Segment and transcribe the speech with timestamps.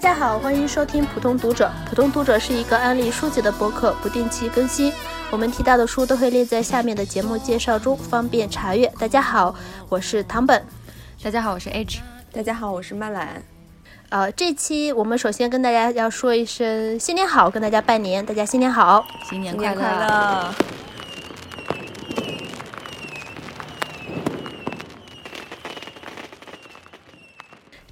[0.00, 1.70] 家好，欢迎收听普通读者。
[1.86, 4.90] 普通读者是一个安利书籍的博客，不定期更新。
[5.30, 8.90] 我们提到的书都会列在下面的节目介绍中，方便查阅。
[8.98, 9.54] 大家好，
[9.90, 10.64] 我是唐本。
[11.22, 12.00] 大家好，我是 H。
[12.32, 13.42] 大家好，我是曼兰。
[14.08, 20.54] 呃，这期我们首先跟大家要说一声新年好，跟大家拜年，大家新年好，新年快乐。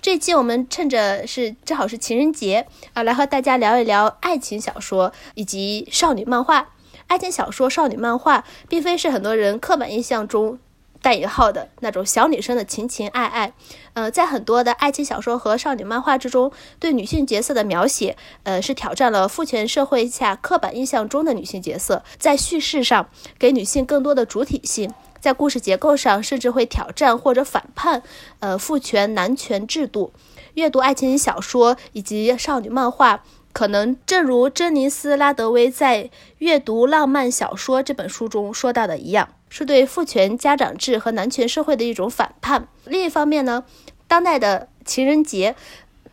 [0.08, 6.70] 这期我们趁着是正好是情人节啊，来和大家聊一聊爱情小说以及少女漫画。
[7.08, 10.58] 爱情小说、少女漫画，并非是很多人刻板印象中
[11.02, 13.52] 带引号的那种小女生的情情爱爱。
[13.92, 24.90] 呃，在很多的爱情小说和少女漫画之中，对女性角色的描写，呃，是挑战了父权社会下刻板印象中的女性角色，在叙事上给女性更多的主体性。
[25.20, 28.02] 在故事结构上，甚至会挑战或者反叛，
[28.40, 30.12] 呃，父权男权制度。
[30.54, 36.04] 阅读爱情小说以及少女漫画，可能正如珍妮斯·拉德威在
[36.38, 42.68] 《阅读浪漫小说》这本书中说到的一样，是对父权家长制和男权社会的一种反叛。
[42.84, 43.64] 另一方面呢，
[44.06, 45.54] 当代的情人节。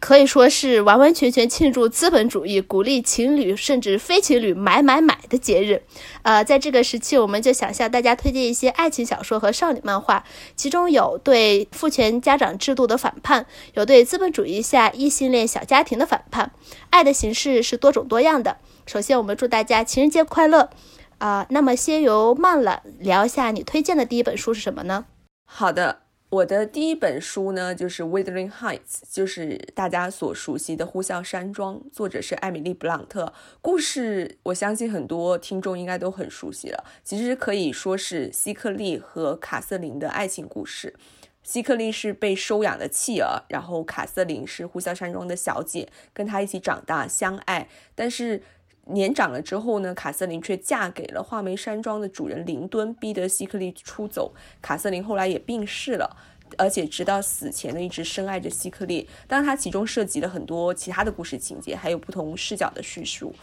[0.05, 5.81] 可以说是完完全全庆祝资本主义，鼓励情侣甚至非情侣买买买的节日。
[6.21, 10.23] 呃，在这个时期，我们就想向大家推荐一些爱情小说和少女漫画，
[10.55, 16.51] 其中有对父权家长制度的反叛，有对资本主义下异性恋小家庭的反叛。
[16.91, 18.57] 爱的形式是多种多样的。
[18.85, 20.69] 首先，我们祝大家情人节快乐。
[21.17, 25.05] 啊，那么先由曼了聊一下，你推荐的第一本书是什么呢？
[25.47, 26.04] 好的。
[26.35, 33.31] 我的第一本书呢，就是《Wuthering Heights》，就是大家所熟悉的《呼啸山庄》，作者是艾米丽·布朗特。
[33.61, 36.83] 故事我相信很多听众应该都很熟悉了。
[37.05, 40.93] 其实可以说是希克利和卡瑟琳的爱情故事。
[41.41, 47.69] 希克利是被收养的弃儿，然后卡瑟琳是呼啸山庄的小姐，跟他一起长大，相爱。
[47.93, 48.41] 但是
[48.87, 54.33] 年长了之后呢，卡瑟琳却嫁给了画眉山庄的主人林敦，逼得希克利出走。
[54.61, 56.17] 卡瑟琳后来也病逝了，
[56.57, 59.07] 而且直到死前呢，一直深爱着希克利。
[59.27, 63.33] 当然，它其中涉及了很多其他的故事情节，还有不同视角的叙述。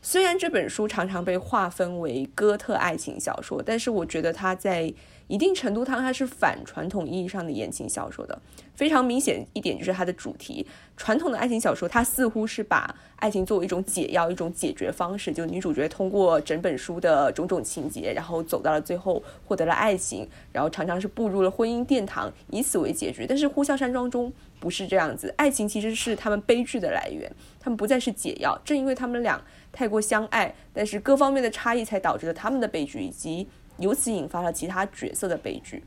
[0.00, 4.92] 虽然这本书常常被划分为哥特爱情小说，但是我觉得它在。
[5.32, 8.38] 一定程度上，它是反传统意义上的言情小说的。
[8.74, 23.24] 非常明显一点就是它的主题，传统的爱情小说，它似乎是把爱情作为一种解药、一种解决方式，就女主角通过整本书的种种情节，然后走到了最后，获得了爱情，然后常常是步入了婚姻殿堂，以此为结局。
[23.26, 28.60] 但是《呼啸山庄》中不是这样子，爱情其实是他们悲剧的来源，他们不再是解药。
[28.66, 33.48] 正因为他们俩太过相爱，但是各方面的差异，才导致了他们的悲剧以及。
[33.82, 35.82] 由此引发了其他角色的悲剧，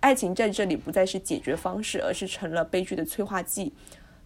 [0.00, 3.72] 爱情在这里不再是解决方式，而是成了悲剧的催化剂。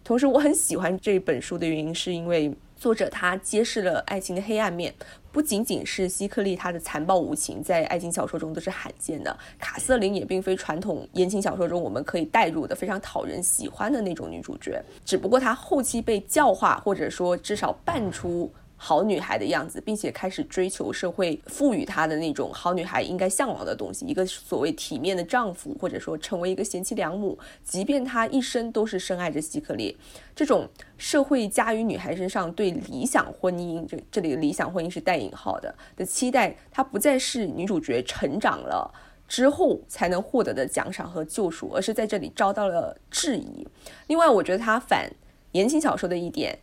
[0.03, 4.91] 同时，我很喜欢这本书的原因，是因为作者他揭示了爱情的黑暗面，
[5.31, 9.37] 不仅仅是希克利他的残暴无情，在爱情小说中都是罕见的。
[9.59, 18.51] 卡瑟琳也并非传统言情小说中我们可以代入的非常讨人喜欢的那种女主角，只不过她后期被教化，或者说至少扮出。
[18.83, 27.37] 好女孩的样子，并且开始追求社会赋予她的那种好女孩应该向往的东西，一个所谓体面的丈夫，或者说成为一个贤妻良母。
[27.63, 29.95] 即便她一生都是深爱着希克利，
[30.35, 38.91] 这种社会加于女孩身上对理想婚姻，这这里的理想婚姻是带引号的的期待，她不再是女主角成长了
[39.27, 43.67] 之后才能获得的奖赏和救赎，而是在这里遭到了质疑。
[44.07, 45.07] 另外，我觉得她反
[45.51, 46.57] 言情小说的一点。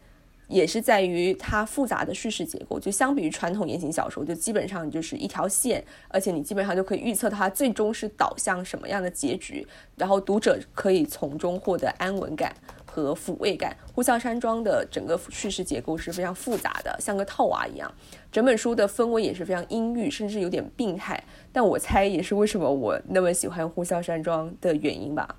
[0.48, 9.66] 也是在于它复杂的叙事结构，就相比于传统言情小说，就基本上就是一条线，而且你基本上就可以预测它最终是导向什么样的结局，
[9.96, 12.54] 然后读者可以从中获得安稳感
[12.86, 13.76] 和抚慰感。
[13.94, 17.92] 呼啸山庄的整个叙事结构是非常复杂的，像个套娃一样，
[18.32, 21.22] 整本书的氛围也是非常阴郁，甚至有点病态。
[21.52, 25.36] 但我猜也是为什么我那么喜欢呼啸山庄的原因吧。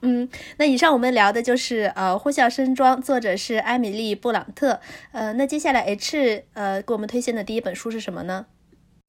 [0.00, 0.28] 嗯，
[0.58, 4.80] 那以上我们聊的就是呃《呼啸山庄》，作者是艾米丽·布朗特。
[5.12, 8.46] 呃，那接下来 H 呃给我们推荐的第一本书是什么呢？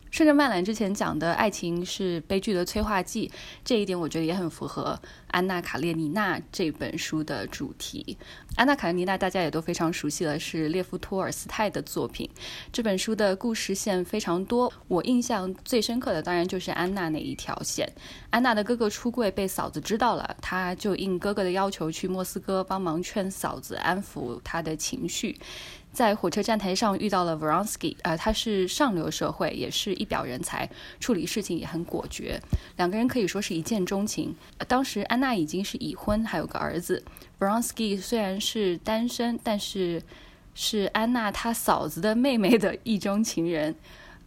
[0.10, 3.32] 顺着曼兰之前讲的，爱情是悲剧的催化剂，
[3.64, 5.00] 这一点我觉得也很符合。
[5.30, 8.18] 安娜·卡列尼娜这本书的主题，
[8.56, 12.30] 安娜·卡列尼娜大家也都非常熟悉了，是列夫·托尔斯泰的作品。
[12.72, 17.88] 这本书的故事线非常多，我印象最深刻的当然就是安娜那一条线。
[18.30, 25.38] 安娜的哥哥出柜被嫂子知道了，她就应哥哥的要求去莫斯科帮忙劝嫂子安抚她的情绪。
[25.92, 32.40] 在火车站台上遇到了 Vronsky，呃，他是上流社会，也是一表人才，处理事情也很果决，
[32.78, 34.36] 两个人可以说是一见钟情。
[34.68, 37.04] 当时安娜已经是已婚，还有个儿子。
[37.40, 40.02] Bronsky 虽然是单身，但是
[40.54, 43.76] 是安娜她嫂子的妹妹的意中情人，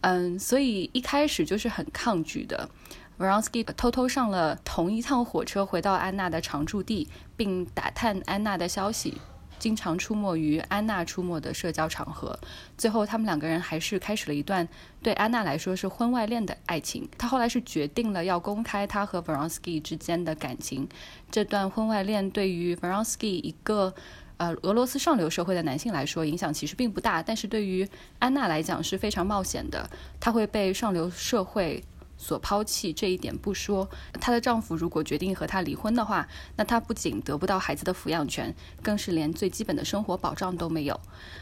[0.01, 2.69] 嗯，所以一开始就是很抗拒的。
[3.17, 7.07] Bronsky 偷偷上了同一趟火车，回到安娜的常住地，
[7.37, 9.19] 并打探安娜的消息。
[9.63, 12.37] 经常出没于安娜出没的社交场合，
[12.77, 14.67] 最后他们两个人还是开始了一段
[15.01, 17.07] 对安娜来说是婚外恋的爱情。
[17.17, 20.85] 他后来是决定了要公开他和 Vronsky 之间的感情。
[21.31, 23.93] 这段婚外恋对于 Vronsky 一个
[24.35, 27.87] 呃俄罗斯上流社会的男性来说影响其实并不大，但是对于
[28.19, 29.89] 安娜来讲是非常冒险的。
[30.19, 31.81] 他会被上流社会。
[32.23, 36.25] 所抛弃这一点不说，她的丈夫如果决定和她离婚的话，
[36.55, 40.97] 那她不仅得不到孩子的抚养权，更是连最基本的生活保障都没有。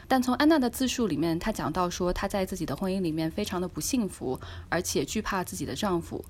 [0.08, 4.40] 但从安娜的自述里面，她讲到说她在自己的婚姻里面非常的不幸福，
[4.70, 6.26] 而且惧怕自己的丈夫。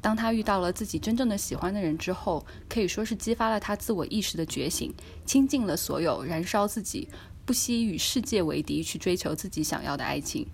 [0.00, 4.92] 当她遇到了自己真正的喜欢的人之后，可以说是激发了她自我意识的觉醒，
[5.24, 7.08] 倾尽了所有，燃烧自己，
[7.46, 10.44] 不惜与世界为敌，去追求自己想要的爱情。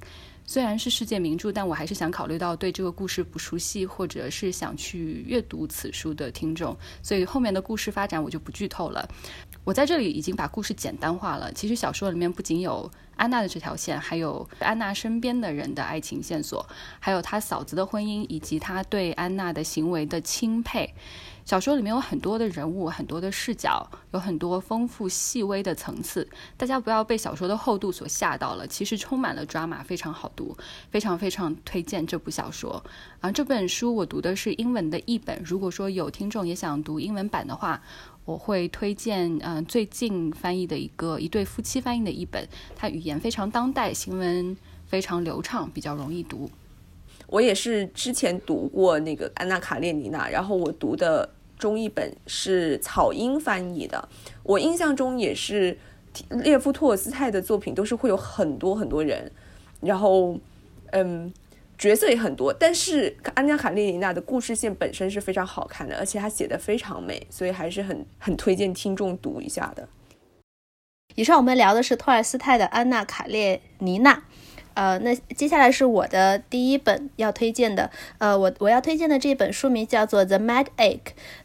[0.49, 9.07] 虽然是世界名著，但我还是想考虑到对这个故事不熟悉，或者是想去阅读此书的听众，所以后面的故事发展我就不剧透了。
[9.65, 11.53] 我在这里已经把故事简单化了。
[11.53, 16.67] 其实小说里面不仅有安娜的这条线，还有安娜身边的人的爱情线索，
[16.99, 20.95] 还有她嫂子的婚姻，以及她对安娜的行为的钦佩。
[21.45, 26.29] 小说里面有很多的人物，很多的视角，有很多丰富细微的层次。
[26.59, 30.55] 大家不要被小说的厚度所吓到了，其实充满了抓马，非常好读，
[30.91, 32.85] 非常非常推荐这部小说。
[33.21, 37.83] 啊，这本书我读的是英文的译本，如果说有听众也想读英文版的话，
[38.29, 42.47] 我会推荐嗯最近翻译的一个一对夫妻翻译的译本，
[42.77, 44.55] 它语言非常当代，行文
[44.87, 46.51] 非常流畅，比较容易读。
[47.29, 51.27] 我也是之前读过那个安娜卡列尼娜，然后我读的。
[51.59, 54.09] 中译本是草英翻译的，
[54.45, 55.77] 我印象中也是
[56.31, 59.29] 列夫托尔斯泰的作品都是会有很多很多人，
[59.81, 60.39] 然后
[60.93, 61.33] 嗯
[61.79, 69.89] 角色也很多，但是安娜卡列尼娜的故事线本身是非常好看的，而且她写的非常美，所以还是很很推荐听众读一下的。
[71.15, 74.15] 以上我们聊的是托尔斯泰的《安娜卡列尼娜》。
[74.75, 77.91] 呃，那接下来是我的第一本要推荐的。
[78.19, 80.99] 呃，我我要推荐的这本书名叫做《The Mad Egg》，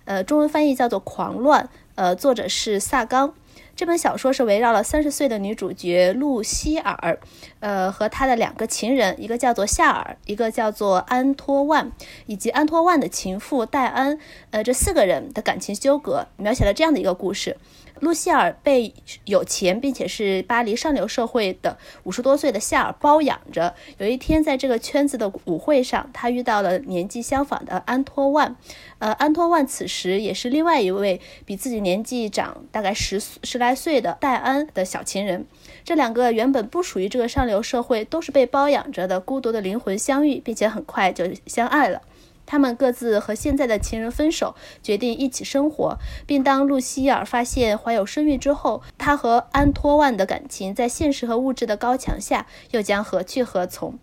[0.05, 1.63] 呃，中文翻译叫做《狂乱》。
[1.95, 3.33] 呃，作者是萨冈。
[3.75, 7.19] 这本小说是围绕了三十岁的女主角露西尔，
[7.59, 11.91] 呃，和她的两个情人，一个叫做夏尔，一个叫做安托万，
[12.27, 14.19] 以及安托万的情妇戴安，
[14.51, 17.57] 呃，这四个人的感情纠葛，描写了这样的一个故事。
[17.99, 18.93] 露西尔被
[19.25, 23.73] 有钱并且是巴黎上流社会的五十多岁的夏尔包养着。
[23.97, 28.55] 有一天，在这个圈子的舞会上，他遇到了年纪相仿的安托万。
[28.99, 35.45] 呃，安托万此时也是另外一位比自己年纪长大概十十来岁的戴安的小情人。
[35.83, 42.01] 这两个原本不属于这个上流社会，都是被包养着的孤独的灵魂相遇，并且很快就相爱了。
[42.45, 53.97] 他们各自和现在的情人分手，决定一起生活，并当露西尔发现怀有身孕之后，她和安托万的感情在现实和物质的高墙下又将何去何从？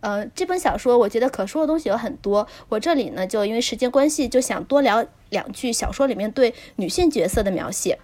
[0.00, 7.98] 呃，这本小说我觉得可说的东西有很多，我这里呢就因为时间关系，就想多聊两句小说里面对女性角色的描写。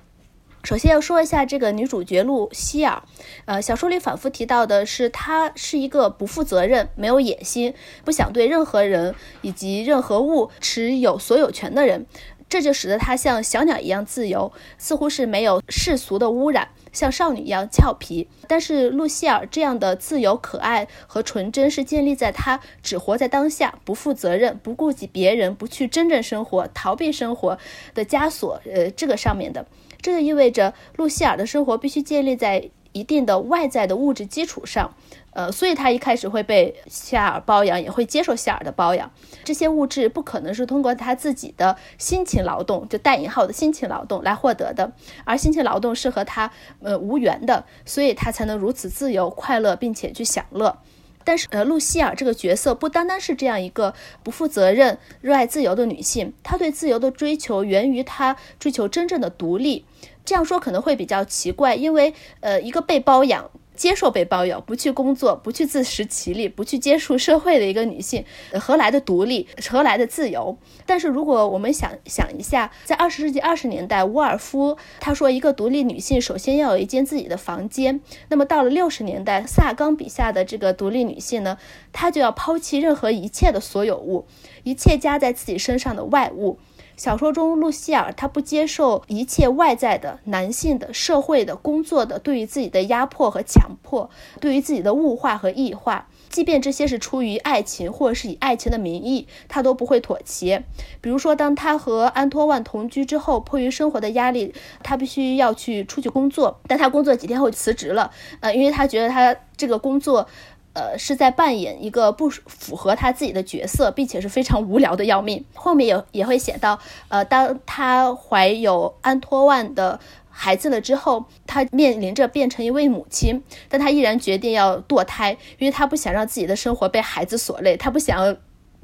[0.62, 3.02] 首先要说一下这个女主角露西尔，
[3.47, 7.75] 呃，小说里反复提到的是她是一个不负责任、没有野心、
[8.05, 12.05] 不想对任何人以及任何物持有所有权的人，
[12.49, 18.29] 这就使得她像小鸟一样自由，似乎是没有世俗的污染，像少女一样俏皮。
[18.47, 27.59] 但是露西尔这样的自由、可爱和纯真，是建立在她只活在当下、不负责任、不顾及别人、不去真正生活、逃避生活
[27.95, 29.67] 的枷锁，呃，这个上面的。
[30.00, 34.92] 这就意味着露西尔的生活必须建立在一定的外在的物质基础上，
[35.33, 39.09] 呃，所以她一开始会被夏尔包养，也会接受夏尔的包养。
[39.45, 44.90] 这些物质不可能是通过她自己的辛勤劳动，就带引号的辛勤劳动来获得的，
[45.25, 46.50] 而辛勤劳动是和她
[46.83, 50.78] 呃无缘的，所以她才能如此自由、快乐，并且去享乐。
[51.23, 59.85] 但是，呃，露西尔这个角色不单单是这样一个不负责任、热爱自由的女性，她对自由的追求源于她追求真正的独立。
[60.25, 63.50] 这样说可能会比较奇怪，因为，呃，一个被包养。
[63.77, 68.23] 接受被包养，不去工作，不去自食其力，不去接触社会的一个女性，
[68.61, 70.59] 何来的独立，何来的自由？
[70.85, 78.03] 但是如果我们想想一下，在二十世纪二十年代，沃尔夫他说，一个独立女性首先要有一间自己的房间。
[78.29, 81.57] 那么到了六十年代，萨冈笔下的这个独立女性呢，
[81.91, 84.27] 她就要抛弃任何一切的所有物，
[84.65, 86.59] 一切加在自己身上的外物。
[87.00, 100.62] 小说中，露西尔她不接受一切外在的、男性的、社会的、工作的对于自己的压迫和强迫，对于自己的物化和异化，即便这些是出于爱情或者是以爱情的名义，她都不会妥协。
[101.00, 110.28] 比如说，当她和安托万同居之后，迫于生活的压力，她必须要去出去工作，但她工作几天后辞职了，呃，因为她觉得她这个工作。
[110.73, 115.45] 呃，是在扮演一个不符合他自己的角色，并且是非常无聊的要命。
[115.55, 119.99] 后面也也会写到，呃，当他怀有安托万的
[120.31, 128.37] 孩子了之后，他面临着变成一位母亲，但他依然决定要堕胎，因为他不想让自己的生活被孩子所累，他不想要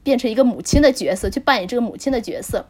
[0.03, 2.67] 变成一个母亲的角色，去扮演这个母亲的角色，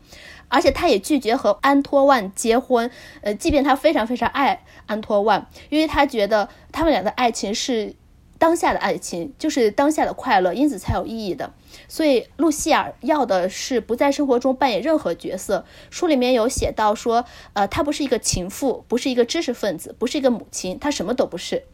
[0.49, 2.90] 而且他也拒绝和安托万结婚。
[3.23, 7.94] 呃，即便他非常非常爱安托万，因为他觉得他们俩的爱情是。
[8.38, 11.52] 当下的爱情就是当下的快乐，因此才有意义的。
[11.88, 15.64] 所以，露西尔要的是不在生活中扮演任何角色。
[15.90, 21.64] 书里面有写到说，呃，她不是一个情妇，不是一个知识分子，不是一个母亲，她什么都不是。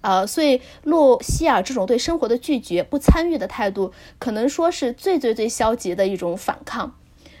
[0.00, 6.96] 呃，所以露西尔这种对生活的拒绝、不参与的态度，可能说是最最最消极的一种反抗。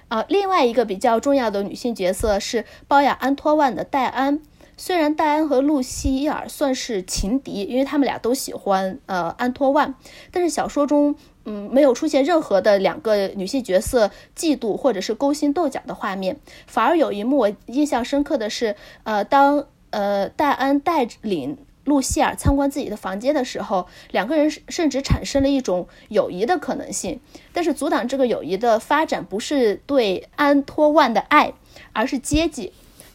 [0.08, 4.40] 啊，另外一个比较重要的女性角色是包养安托万的戴安。
[4.84, 9.94] 虽然戴安和露西尔算是情敌，因为他们俩都喜欢呃安托万，
[10.32, 16.36] 但是小说中嗯没有出现任何的两个女性角色嫉妒或者是勾心斗角的画面，
[16.66, 18.74] 反而有一幕我印象深刻的是，
[19.04, 27.20] 呃当呃戴安带领露西尔参观自己的房间的时候，两个人甚至产生了一种友谊的可能性，
[27.52, 31.52] 但是阻挡这个友谊的发展不是对安托万的爱，
[31.92, 32.72] 而是阶级。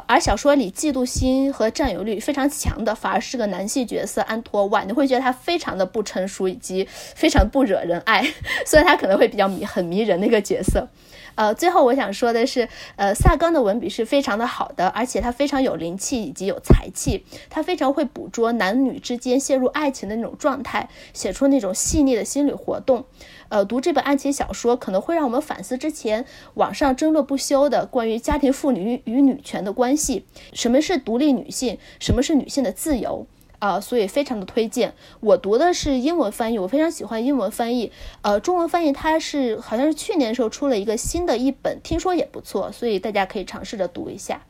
[0.08, 8.26] 而小说里嫉妒心和占有欲非常强的，反而是个男性角色安托万，你会觉得他非常的不成熟，以及非常不惹人爱，
[8.66, 10.88] 所以他可能会比较迷很迷人的一个角色。
[11.36, 23.06] 呃，最后我想说的是，呃，萨冈的文笔是非常的好的，而且他非常有灵气以及有才气，他非常会捕捉男女之间陷入爱情的那种状态，写出那种细腻的心理活动。
[23.50, 26.26] 呃，读这本爱情小说可能会让我们反思之前
[26.56, 33.28] 网上争论不休的关于家庭妇女与女权的关系，什么是独立女性，什么是女性的自由。
[33.60, 34.94] 啊，所以非常的推荐。
[35.20, 37.92] 我读的是英文翻译，我非常喜欢英文翻译。
[38.22, 44.44] 呃，中文翻译它是好像是去年的时候出了一个新的一本，听说也不错，所以大家可以尝试着读一下。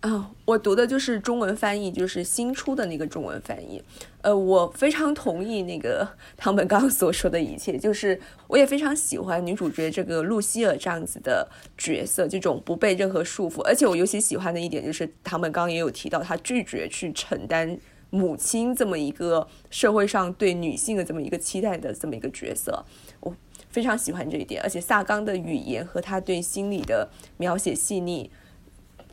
[0.00, 3.82] 啊，我读的就是中文翻译，就是新出的那个中文翻译。
[4.22, 13.60] 呃，我非常同意那个 唐本刚所说的一切，就是我也非常喜欢女主角这个露西尔这样子的角色，这种不被任何束缚。
[13.62, 17.78] 而且我尤其喜欢的一点就是唐本刚也有提到，他拒绝去承担。
[18.12, 22.84] 母亲这么一个社会上对女性的这么一个期待的这么一个角色，
[23.20, 23.32] 我
[23.68, 24.60] 非常喜欢这一点。
[24.62, 28.28] 而且萨冈的语言和他对心理的描写细腻，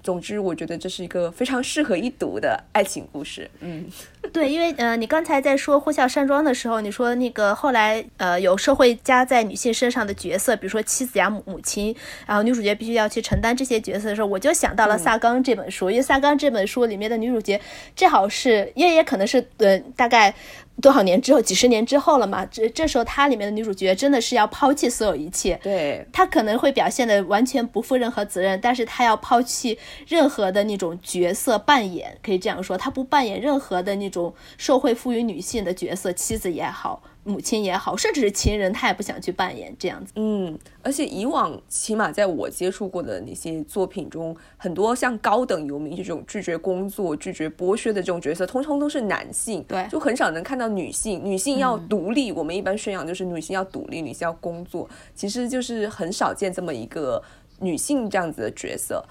[0.04, 3.50] 总之我觉得这是一个非常适合一读的爱情故事。
[3.60, 3.86] 嗯。
[4.34, 17.60] 对，因为呃，你刚才在说呼啸山庄的时候，你说那个后来呃有社会加在女性身上的角色，比如说妻子呀、母母亲，然后女主角必须要去承担这些角色的时候，我就想到了萨冈这本书，因为萨冈这本书里面的女主角
[17.96, 20.36] 正好是，因为也可能是呃大概
[20.82, 34.34] 多少年之后，几十年之后了嘛，这这时候它里面的女主角真的是要抛弃所有一切，对，她可能会表现的完全不负任何责任，但是她要抛弃任何的那种角色扮演，可以这样说，她不扮演任何的那种。
[34.58, 40.14] 社会赋予女性的角色，妻子也好，母亲也好，甚至是情人，他也不想去扮演这样子。
[40.16, 49.62] 嗯，而且以往起码在我接触过的那些作品中，很多像高等游民这种拒绝工作、拒绝剥削的这种角色，通通都是男性。
[49.68, 51.22] 对，就很少能看到女性。
[51.24, 57.22] 女性要独立，我们一般宣扬就是女性要独立，女性要工作，其实就是很少见这么一个
[57.60, 59.04] 女性这样子的角色。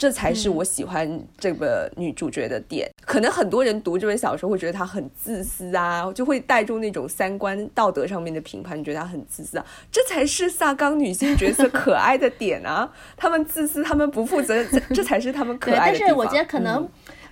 [0.00, 2.90] 这才是我喜欢这个女主角的点。
[3.04, 9.66] 可能很多人读这本小说会觉得她很自私啊，就会带入那种三观道德上面的评判，觉得她很自私啊。
[9.92, 12.90] 这才是萨冈女性角色可爱的点啊！
[13.14, 14.64] 她们自私，她们不负责，
[14.94, 15.98] 这才是她们可爱的。
[15.98, 16.88] 但是我觉得可能。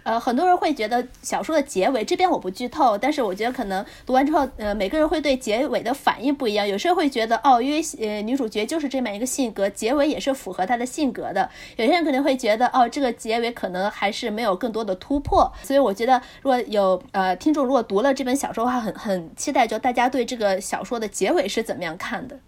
[0.09, 6.67] 呃，很多人会觉得小说的结尾这边我不剧透，但是我觉得可能读完之后，呃，每个人会对结尾的反应不一样。
[6.67, 11.47] 有些人会觉得，哦，因为呃女主角就是这么一个性格，结尾也是符合她的性格的。
[11.77, 15.53] 有些人可能会觉得，哦，这个结尾可能还是没有更多的突破。
[15.63, 22.39] 所以我觉得，如果有呃听众如果读了这本小说的话，很很期待，就大家对这个小说的结尾是怎么样看的。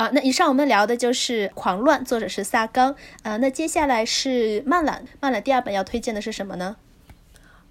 [0.00, 2.96] 啊，那以上我们聊的就是《狂乱》，作者是萨冈。
[3.22, 6.76] 呃，那接下来是漫懒，漫懒第二本要推荐的是什么呢？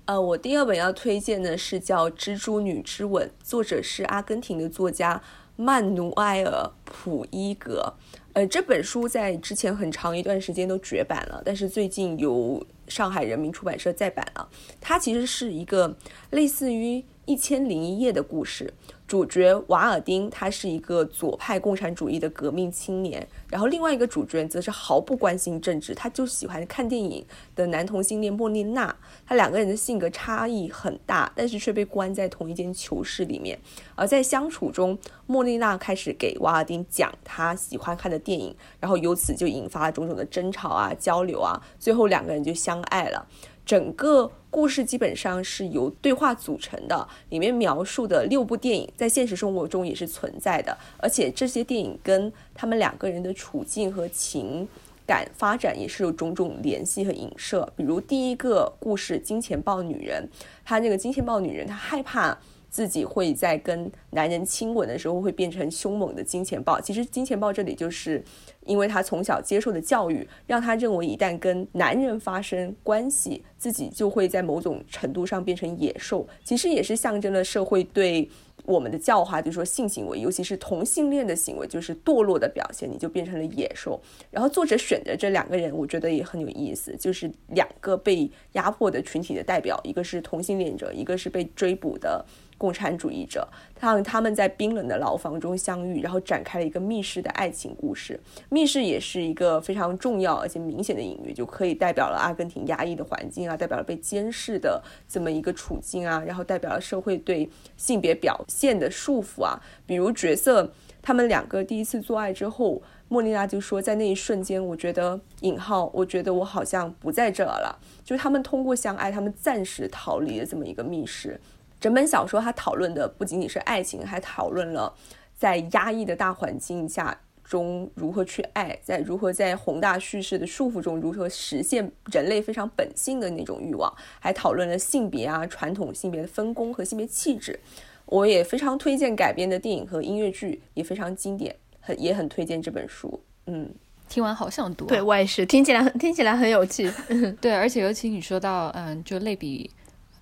[0.05, 5.19] 呃，我第二本要推荐的是叫《蜘蛛女之吻》，作者是阿根廷的作家
[5.55, 7.95] 曼努埃尔普伊格。
[8.33, 14.47] 呃，这本书在之前很长一段时间都绝版了，但是最近由上海人民出版社再版了。
[14.79, 15.97] 它其实是一个
[16.29, 18.71] 类似于《一千零一夜》的故事。
[19.09, 27.25] 主角瓦尔丁，他是一个左派共产主义的革命青年，然后另外一个主角则是毫不关心政治，他就喜欢看电影
[27.55, 28.95] 的男同性恋莫莉娜。
[29.25, 33.57] 他两个人的性格差异很大，但是却被关在同一间囚室里面。
[33.95, 43.27] 而在相处中，莫莉娜开始给瓦尔丁讲他喜欢看的电影，然后由此就引发了种种的争吵啊、交流啊，最后两个人就相爱了。
[43.69, 54.67] 整个故事基本上是由对话组成的，里面描述的六部电影在现实生活中也是存在的，而且这些电影跟他们两个人的处境和情
[55.05, 57.71] 感发展也是有种种联系和影射。
[57.75, 60.27] 比如第一个故事《金钱豹女人》，
[60.65, 62.35] 她那个金钱豹女人，她害怕。
[62.69, 66.79] 自己会在跟男人亲吻的时候会变成凶猛的金钱豹。
[66.79, 68.23] 其实金钱豹这里就是
[68.65, 76.27] 因为他从小接受的教育，让他认为一旦跟男人发生关系，自己就会在某种程度上变成野兽。
[76.43, 78.29] 其实也是象征了社会对
[78.65, 83.99] 我们的教化，就是说性行为，尤其是同性恋的行为，就是堕落的表现，你就变成了野兽。
[84.29, 92.23] 然后作者选择这两个人，我觉得也很有意思，就是两个被压迫的群体的代表，一个是同性恋者，一个是被追捕的。
[92.59, 93.47] 共产主义者，
[93.79, 98.19] 让他们在冰冷的牢房中相遇，然后展开了一个密室的爱情故事。
[98.49, 109.59] 密室也是一个非常重要而且明显的隐喻，就可以代表了阿根廷压抑的环境啊，代表了被监视的这么一个处境啊，然后代表了社会对性别表现的束缚啊。
[109.87, 117.79] 比如角色他们两个第一次做爱之后，莫莉娜就说，在那一瞬间，我觉得引号，我觉得我好像不在这儿了。
[118.03, 121.39] 就是他们通过相爱，他们暂时逃离了这么一个密室。
[121.79, 124.93] 整本小说它讨论的不仅仅是爱情，还讨论了
[125.37, 137.59] 在压抑的大环境下中如何去爱，在如何在宏大叙事的束缚中如何实现人类非常本性的那种欲望，还讨论了性别啊、传统性别的分工和性别气质。
[138.05, 143.21] 我也非常推荐改编的电影和音乐剧，也非常经典，很也很推荐这本书。
[143.45, 143.71] 嗯，
[144.07, 144.85] 听完好想读。
[144.85, 146.91] 对我也是，听起来很听起来很有趣。
[147.39, 149.71] 对，而且尤其你说到，嗯，就类比《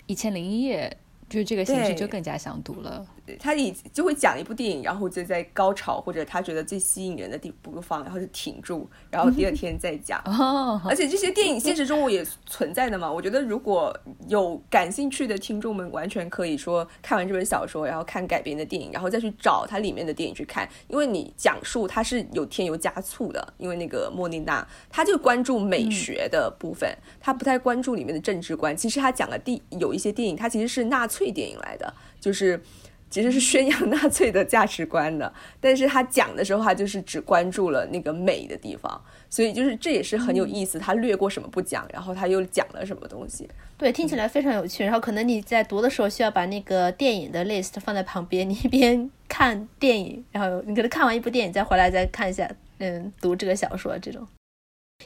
[0.05, 0.95] 一千零一夜》。
[1.29, 3.05] 就是这个形式就更加想读了。
[3.39, 10.21] 他以就会讲一部电影，然后就在高潮或者他觉得最吸引人的地部方，然后就停住，然后第二天再讲。
[10.25, 13.11] 哦，而且这些电影现实中我也存在的嘛。
[13.11, 13.95] 我觉得如果
[14.27, 20.67] 有感兴趣的听众们，完全可以说看完这本小说，然后看改编的电影，然后再去找它里面的电影去看。
[20.87, 28.75] 因为你讲述它是有添油加醋的，因为那个莫妮娜，她就关注美学的部分，她不太关注里面的政治观。
[28.75, 32.61] 其实她讲的第有一些电影，它其实是纳粹电影来的，就是。
[33.09, 40.77] 其实是宣扬纳粹的价值观的，但是他讲的时候，他就是只关注了那个美的地方，所以就是这也是很有意思。
[40.77, 43.49] 他略过什么不讲，然后他又讲了什么东西。
[43.77, 44.83] 对，听起来非常有趣。
[44.83, 54.27] 然后可能你在读的时候需要把那个电影的 list 放在旁边，你一边看电影，然后你可能看完一部电影再回来再看一下，嗯，读这个小说这种。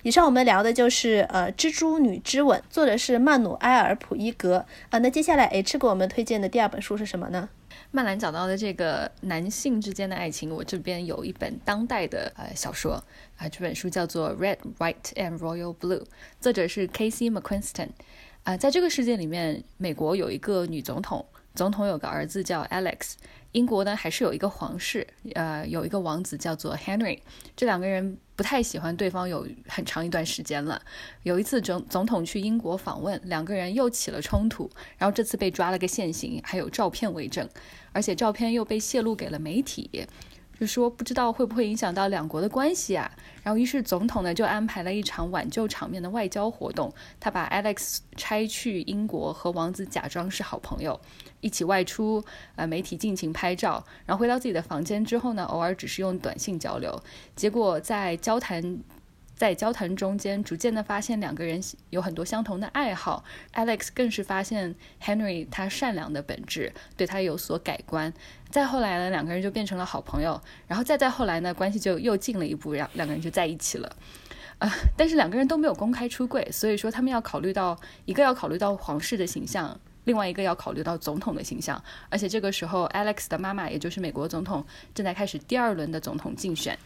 [0.04, 4.98] 以上我们聊的就是呃《蜘蛛女之吻》，作者是曼努埃尔普伊格啊。
[5.00, 7.50] 那接下来 H 给我们推荐的第二本书是什么呢？
[7.90, 13.04] 曼兰讲到的这个男性之间的爱情，我这边有一本当代的呃小说
[13.38, 16.00] 啊，这本书叫做《Red, White and Royal Blue》，
[16.40, 17.90] 作者是 Casey McQuiston。
[18.44, 23.14] 啊，在这个世界里面，美国有一个女总统，总统有个儿子叫 Alex。
[23.52, 27.20] 英国呢，还是有一个皇室，呃，有一个王子叫做 Henry。
[27.56, 30.82] 这两个人不太喜欢对方，有很长一段时间了。
[31.22, 37.48] 有一次总总统去英国访问，两个人又起了冲突，然后这次被抓了个现行，还有照片为证，
[37.92, 40.08] 而且照片又被泄露给了媒体。
[40.60, 43.12] 就说不知道会不会影响到两国的关系啊？
[43.44, 51.00] 然后于是总统呢就安排了一场挽救场面的外交活动，他把 Alex 拆去英国，和王子假装是好朋友，
[51.42, 52.24] 一起外出，
[52.56, 53.86] 呃，媒体尽情拍照。
[54.06, 57.04] 然后回到自己的房间之后呢，偶尔只是用短信交流。
[57.36, 58.80] 结果在交谈。
[59.34, 63.24] 在交谈中间，逐渐的发现两个人有很多相同的爱好。
[63.56, 68.14] Alex 更是发现 Henry 他善良的本质，对他有所改观。
[68.52, 70.40] 再后来呢，两个人就变成了好朋友。
[70.68, 73.96] 然后再再后来呢，关系就又进了一步，让两个人就在一起了。
[74.60, 77.76] 啊，但是两个人都没有公开出柜，所以说他们要考虑到
[78.06, 81.82] 一个要考虑到皇室的形象，另外一个要考虑到总统的形象。
[82.10, 86.78] 而且这个时候，Alex 的妈妈，也就是美国总统，正在开始第二轮的总统竞选。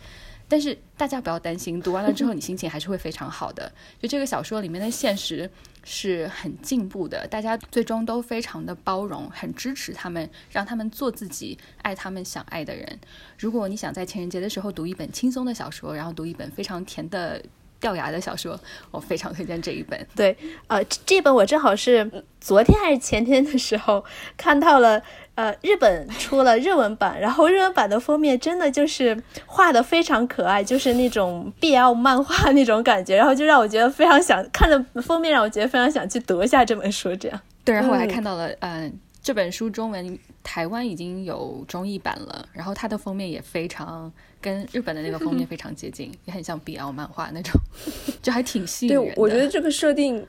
[0.47, 3.71] 但是大家不要担心，读完了之后你心情还是会非常好的。
[3.99, 5.49] 就这个小说里面的现实
[5.84, 12.99] 是很进步的，大家最终都非常的包容，很支持他们，让他们做自己，爱他们想爱的人。
[13.39, 17.43] 如果你想在情人节的时候读一本轻松的小说，然后读一本非常甜的。
[17.86, 20.08] 掉牙的小说，我非常推荐这一本。
[20.15, 22.10] 对，呃，这本我正好是
[22.41, 24.04] 昨天还是前天的时候
[24.36, 25.00] 看到了，
[25.36, 37.15] 呃，日本出了日文版，然后日文版的封面真的就是画的非常可爱，就是那种 BL 漫画那种感觉，然后就让我觉得非常想看着封面，让我觉得非常想去读一下这本书。
[37.15, 39.00] 这样，对，然后我还看到了，嗯。
[39.25, 47.59] 这本书中文台湾已经有中译版了，然后它的封面也非常跟日本的那个封面非常接近，也很像 BL 漫画那种，
[48.21, 49.03] 就还挺吸引人。
[49.03, 50.23] 对，我觉得这个设定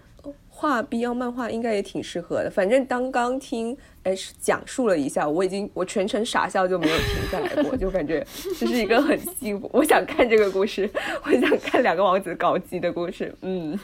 [0.49, 2.51] 画 BL 漫画应该也挺适合的。
[2.51, 8.27] 反正刚刚听 H 讲述了一下，我已经我全程傻笑就没有停下来过，就感觉
[8.59, 9.69] 这是一个很幸福。
[9.75, 10.91] 我想看这个故事，
[11.23, 13.79] 我想看两个王子搞基的故事，嗯，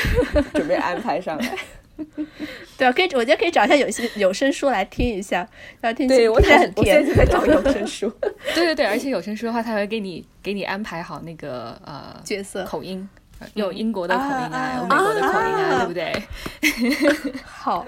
[0.52, 1.58] 准备安排上来。
[2.78, 5.46] 对啊，可以，我觉得可以找一下有些有声书来听一下，
[5.82, 6.06] 要听。
[6.06, 8.08] 对我在我现在在找有声书。
[8.54, 13.08] 对对对，而且有声书的话，他会给你给你安排好那个呃角色口音，
[13.54, 17.32] 有英国的口音啊，有美国的口音啊，对不对？
[17.44, 17.84] 好，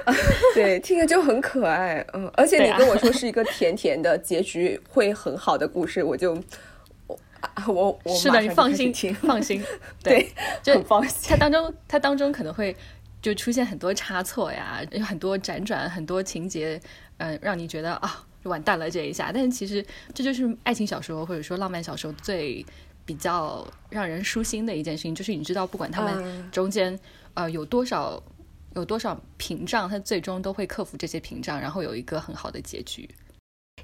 [0.55, 6.33] 对，听着就很可爱，嗯，而且你跟我说是一个甜甜的结局会很好的故事，我就
[7.07, 7.17] 我
[7.69, 8.93] 我我是的，你放心，
[9.23, 9.63] 放心，
[10.03, 11.31] 对，就很放心。
[11.31, 12.75] 它当中它当中可能会。
[13.23, 16.81] 就出现很多差错呀，有很多辗转，很多情节，
[17.19, 19.31] 嗯，让你觉得啊，完蛋了这一下。
[19.33, 22.65] 但是其实这就是爱情小说或者说浪漫小说最
[23.05, 26.99] 比较让人舒心的一件事情，就是你知道，不管他们中间
[27.35, 28.23] 呃有多少
[28.75, 33.09] 有多少屏障，他最终都会克服这些屏障，然后有一个很好的结局。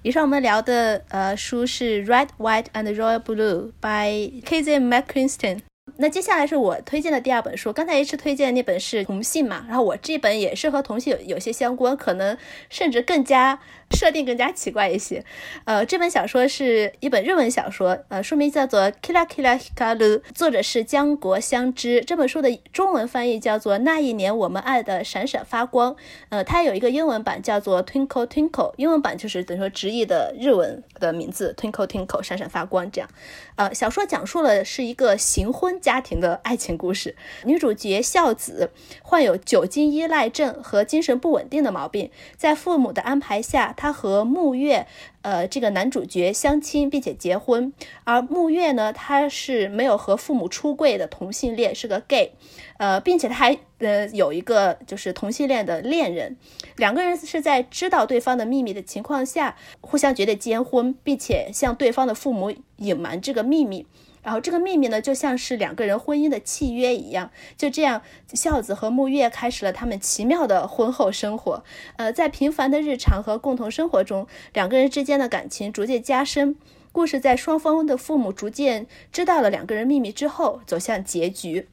[0.02, 4.78] 以上我们聊的呃书是《Red, White and Royal Blue》by K.Z.
[4.78, 5.60] McCrinston。
[5.96, 12.36] 那接下来是我推荐的第二本书，刚才 H 推荐的那本是同性嘛，然后我这本也是和同性有有些相关，可能
[12.68, 13.60] 甚至更加。
[13.92, 15.24] 设定更加奇怪一些，
[15.64, 19.96] 呃，这本小说是一本日文小说，呃，书名叫做《Kira Kira Hikaru》，
[20.34, 22.00] 作者是江国香织。
[22.00, 25.94] 这本书的中文翻译叫做《那一年我们爱的闪闪发光》，
[26.30, 33.08] 呃，它有一个英文版叫做《Twinkle Twinkle》，英文版就是等于说直译的日文的名字《Twinkle Twinkle》，闪闪发光这样。
[33.54, 38.72] 呃，小说讲述了是一个行婚家庭的爱情故事，女主角孝子
[39.04, 43.72] 患有酒精依赖症和精神不稳定的毛病，在父母的安排下。
[43.76, 44.88] 她和木月，
[45.22, 47.72] 呃，这个男主角相亲并且结婚，
[48.02, 52.32] 而木月呢，他是没有和父母出柜的同性恋，是个 gay，
[52.78, 56.36] 呃，并且他还呃有一个就是同性恋的恋人，
[56.74, 63.86] 两个人是在知道对方的秘密的情况下，互相决定结婚，并且向对方的父母隐瞒这个秘密。
[64.26, 68.02] 然后这个秘密呢，就像是两个人婚姻的契约一样，就这样，
[68.34, 71.62] 孝子和木月开始了他们奇妙的婚后生活。
[71.96, 76.56] 呃，在平凡的日常和共同生活中，两个人之间的感情逐渐加深。
[76.90, 81.68] 故事在双方的父母逐渐知道了两个人秘密之后，走向结局。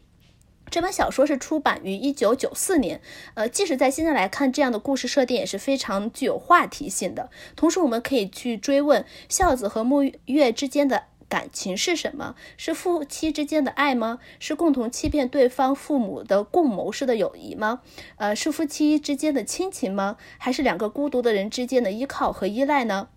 [0.69, 3.01] 这本小说是出版于一九九四年，
[3.33, 7.31] 呃，即使在现在来看，这样的故事设定也是非常具有话题性的。
[7.55, 11.05] 同时，我们可以去追问孝子和木月之间的。
[11.33, 12.35] 感情是什么？
[12.57, 14.19] 是夫妻之间的爱吗？
[14.37, 17.81] 是共同欺骗对方父母的共谋式的友谊吗？
[18.17, 20.17] 呃，是夫妻之间的亲情吗？
[20.37, 23.07] 还是两个孤独的人之间的依靠和依赖呢？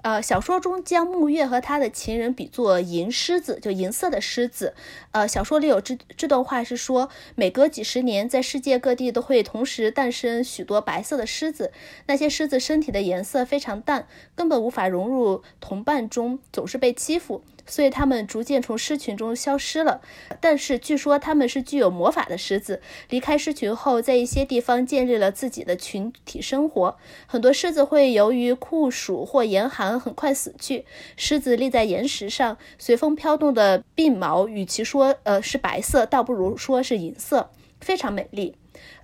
[0.00, 4.74] 呃，小说中将木月和他的情人比作银狮子，就银色的狮子。
[5.10, 11.72] 呃，小说里有这这段话是说，每隔几十年，在世界各地都会同时诞生许多白色的狮子，
[12.06, 17.42] 那些狮子身体的颜色非常淡，根本无法融入同伴中，总是被欺负。
[17.66, 20.00] 所以他们逐渐从狮群中消失了，
[20.40, 22.80] 但是据说他们是具有魔法的狮子。
[23.10, 26.96] 离开狮群后，在一些地方建立了自己的群体生活。
[27.26, 30.84] 很多狮子会由于酷暑或严寒很快死去。
[31.16, 37.50] 狮子立在岩石上，随风飘动的鬓毛，与其说呃是白色，倒不如说是银色，
[37.80, 38.54] 非常美丽。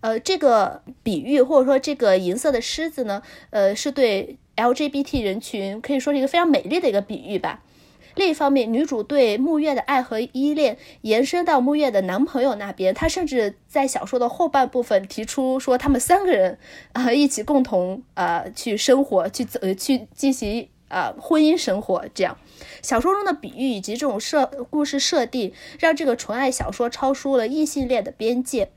[0.01, 7.63] 呃，这个比喻或者说这个银色的狮子呢，呃，是对 LGBT 人群可以说是一个非常美丽的一个比喻吧。
[8.15, 16.59] 另一方面，女主对木月的爱和依恋延伸到木月的男朋友那边，她甚至在小说的后半部分提出说，他们三个人
[16.93, 22.05] 啊一起共同呃去生活，去走去进行呃婚姻生活。
[22.15, 22.37] 这样，
[22.83, 28.73] 小说中的比喻以及这种设故事设定，让这个纯爱小说超出了异性恋的边界，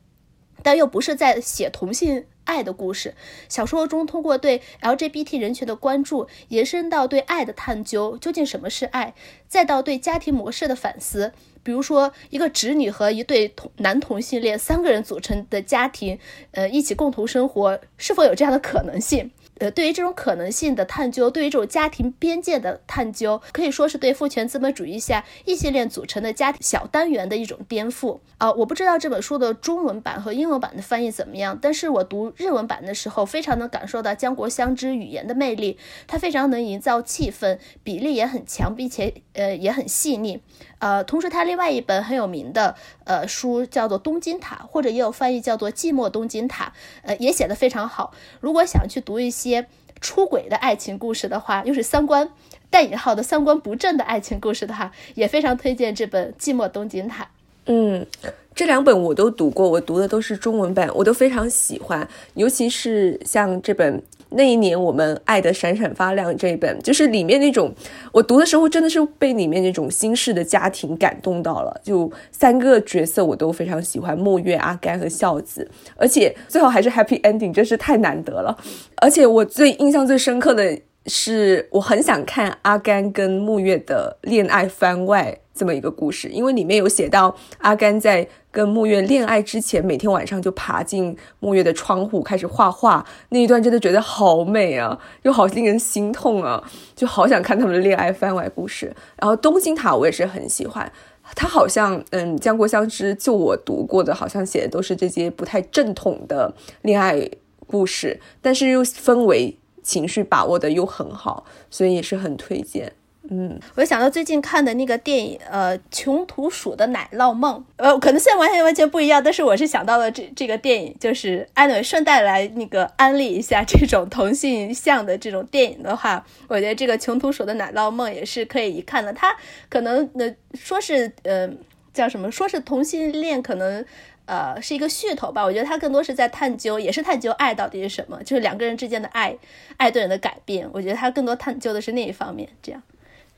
[0.63, 2.25] 但又不是在写同性。
[2.45, 3.13] 爱的故事，
[3.49, 9.13] 小说中通过对 LGBT 人群的关注，延伸到对爱的探究，究竟什么是爱，
[9.47, 11.33] 再到对家庭模式的反思。
[11.63, 16.19] 比如说，一个侄女和一对同男同性恋三个人组成的家庭，
[16.51, 19.31] 呃，一起共同生活，是否有这样的可能性？
[19.59, 28.51] 呃，对于这种可能性的探究，对于这种家庭边界的探究，可以说是对父权资本主义下异性恋组成的家庭小单元的一种颠覆啊！
[28.51, 40.41] 我不知道这本书的中文版和英文版的翻译怎么样，但是我读日文版的时候，非常能感受到江国香织语言的魅力，它非常能营造气氛，比例也很强，并且呃也很细腻。
[40.79, 46.65] 呃，同时他另外一本很有名的呃书叫做《东京塔》，或者也有翻译叫做《寂寞东京塔》，
[47.03, 48.13] 呃，也写得非常好。
[48.39, 49.67] 如果想去读一些
[50.01, 52.29] 出轨的爱情故事的话，又是三观
[52.69, 57.23] 带引号的三观不正的爱情故事的话，也非常推荐这本《寂寞东京塔》。
[57.67, 58.05] 嗯，
[58.53, 64.03] 这两本我都读过，我读的都是中文版，我都非常喜欢，尤其是像这本。
[64.35, 67.73] 那一年，我们爱的闪闪发亮这一本，就是里面那种，
[68.11, 71.81] 我读的时候真的是被里面那种新式的家庭感动到了。
[71.83, 78.57] 就三个角色我都非常喜欢，墨月、阿甘和孝子，而且最后还是 happy ending，真是太难得了。
[78.97, 85.39] 而且我最印象最深刻的是，我很想看阿甘跟木月的恋爱番外。
[85.55, 96.61] 这么一个故事，因为里面有写到阿甘在跟木月恋爱之前，每天晚上就爬进木月的窗户开始画画，那一段真的觉得好美啊，又好令人心痛啊，
[96.93, 98.93] 就好想看他们的恋爱番外故事。
[99.15, 100.91] 然后东京塔我也是很喜欢，
[101.35, 107.29] 他好像嗯江国香织就我读过的，好像写的都是这些不太正统的恋爱
[107.65, 112.93] 故事，但是又氛围情绪把握的又很好，所以也是很推荐。
[113.29, 129.11] 嗯，我想到最近看的那个电影，呃，《穷途鼠的奶酪梦》，呃，可能现在完全完全不一样，但是我是想到了这这个电影，就是安伟顺带来那个安利一下这种同性向的这种电影的话，我觉得这个《穷途鼠的奶酪梦》也是可以一看的。
[129.11, 129.35] 它
[129.69, 131.49] 可能呃说是呃
[131.93, 133.83] 叫什么，说是同性恋，可能
[134.25, 135.43] 呃是一个噱头吧。
[135.43, 139.35] 我觉得它更多是在探究，也是探究爱到底是什么，就是两个人之间的爱，
[139.77, 140.69] 爱对人的改变。
[140.71, 142.81] 我觉得它更多探究的是那一方面，这样。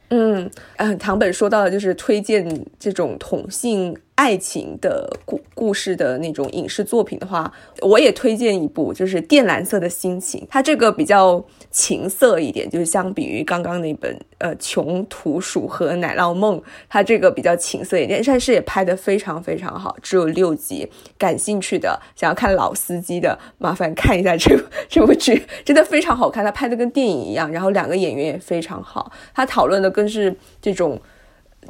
[0.09, 3.97] 嗯嗯，唐本说到的就是推荐这种同性。
[4.17, 10.41] 爱情的故故事的那种影视作品的话，我也推荐一部，就是《靛蓝色的心情》。
[10.49, 11.39] 它这个比较
[11.71, 20.89] 情色一点，就是相比于刚刚那本呃《穷途鼠和奶酪梦》，它这个比较情色一点，但是也拍得非常非常好，只有六集。
[21.17, 24.57] 感兴趣的，想要看老司机的，麻烦看一下这
[24.89, 26.43] 这部剧，真的非常好看。
[26.43, 29.11] 它拍的跟电影一样，然后两个演员也非常好。
[29.33, 31.01] 它讨论的更是这种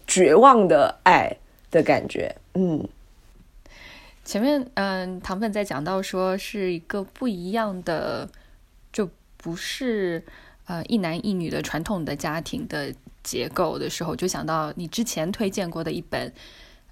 [0.06, 1.38] 绝望的爱。
[1.70, 2.88] 的感觉，嗯，
[4.24, 8.26] 前面嗯，糖粉在讲到说是一个不一样的，
[9.48, 10.22] 不是
[10.66, 16.34] 呃一男一女的传统的家庭的结构的时候，就想到你之前推荐过的一本，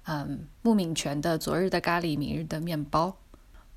[0.06, 3.08] 嗯，穆敏全的《昨日的咖喱，明日的面包》，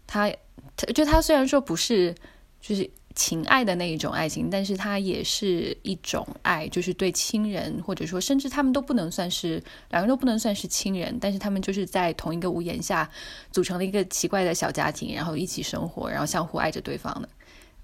[0.07, 0.31] 他
[0.77, 2.15] 他就他虽然说不是
[2.61, 2.89] 就是。
[3.15, 13.09] 情爱的那一种爱情，但是它也是一种爱，就是对亲人，或者说甚至他们都不能算是两个人都不能算是亲人，但是他们就是在同一个屋檐下
[13.51, 17.29] 组成了一个奇怪的小家庭，然后一起生活，然后相互爱着对方的，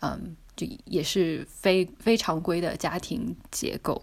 [0.02, 4.02] 嗯，就也是非非常规的家庭结构。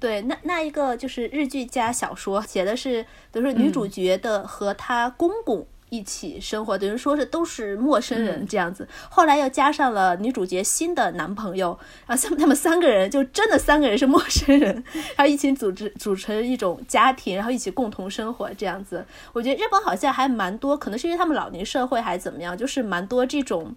[0.00, 5.66] 对，那那一个就是日剧加小说写的是，比如说女主角的和她公公。
[5.90, 8.86] 一起生活，等于说是都是陌生人这样子。
[9.08, 14.84] 后来又加上了女主角新的男朋友，然后他们他们三个人就真的三个人是陌生人，
[15.16, 19.02] 然后一起组织组成一种家庭，然后一起共同生活这样子。
[19.32, 23.74] 我觉得日本好像还蛮多，可能是因为他们老年社会还是怎么样，就是蛮多这种。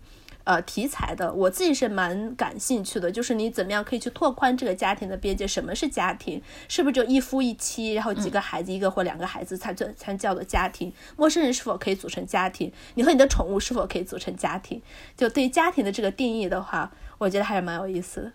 [0.51, 5.47] 呃，题材的我自己是蛮感兴趣的，就是你怎么样可以去拓宽这个家庭的边界？
[5.47, 6.41] 什么是家庭？
[6.67, 10.91] 是不是就一夫一妻，然后几个孩子，一个或两个孩子才叫才叫做家庭？
[11.15, 12.69] 陌生人是否可以组成家庭？
[12.95, 14.81] 你和你的宠物是否可以组成家庭？
[15.15, 18.31] 就对家庭的这个定义的话，我觉得还是蛮有意思的。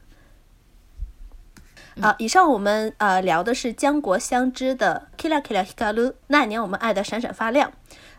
[2.00, 7.72] 好，以上我们呃聊的是江国香织的《Kila Kila Hikaru》，那年我们爱的闪闪发亮。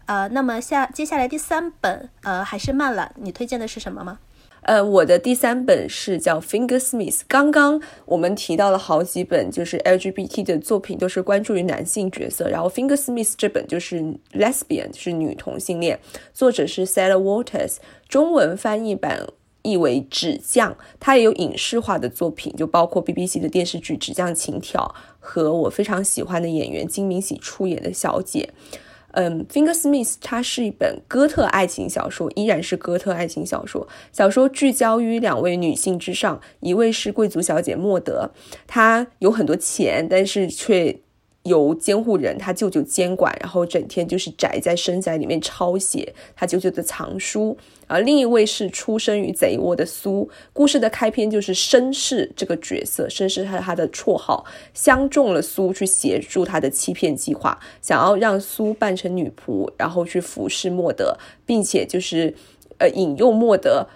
[0.08, 3.14] 呃，那么下接下来第三本，呃，还是慢了。
[3.18, 4.20] 你推荐的是什么吗？
[4.62, 7.20] 呃，我的第三本是叫《Finger Smith》。
[7.28, 12.50] 刚刚我们提到了好几本，就是 LGBT 的作品，都是关注于男性角色。
[12.50, 14.02] 然后《Finger Smith》这本就是
[14.34, 16.00] Lesbian，是女同性恋，
[16.34, 17.76] 作者是 Sarah Waters，
[18.10, 19.28] 中文翻译版
[19.62, 20.74] 译为《纸匠》。
[21.00, 24.82] 它也有影视化的作品，就包括 BBC 的电视剧《纸匠情挑》
[25.20, 28.50] 和我非常喜欢的演员金敏喜出演的《小姐》。
[29.18, 33.88] 嗯，《Finger Smith》它是一本哥特爱情小说，依然是哥特爱情小说。
[34.12, 38.30] 小说聚焦于两位女性之上，一位是贵族小姐莫德，
[38.68, 41.00] 她有很多钱，但是却。
[41.48, 47.58] 由监护人他舅舅监管，然后整天就是宅在深宅里面抄写他舅舅的藏书。
[47.88, 50.30] 而另一位是出生于贼窝的苏。
[50.52, 62.36] 故事的开篇就是绅士这个角色，绅士是他的绰号，相中了苏去协助他的欺骗计划，想要让苏扮成女仆，然后去服侍莫德，并且就是
[62.78, 63.88] 呃引诱莫德。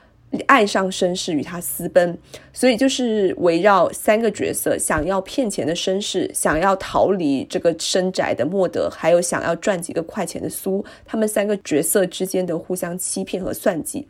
[0.48, 2.18] 爱上绅士与他私奔，
[2.54, 10.84] 所以就是围绕三个角色：想要骗钱的绅士，想要逃离这个深宅的莫德，还有想要赚几个快钱的苏。
[11.06, 14.08] 他们三个角色之间的互相欺骗和算计。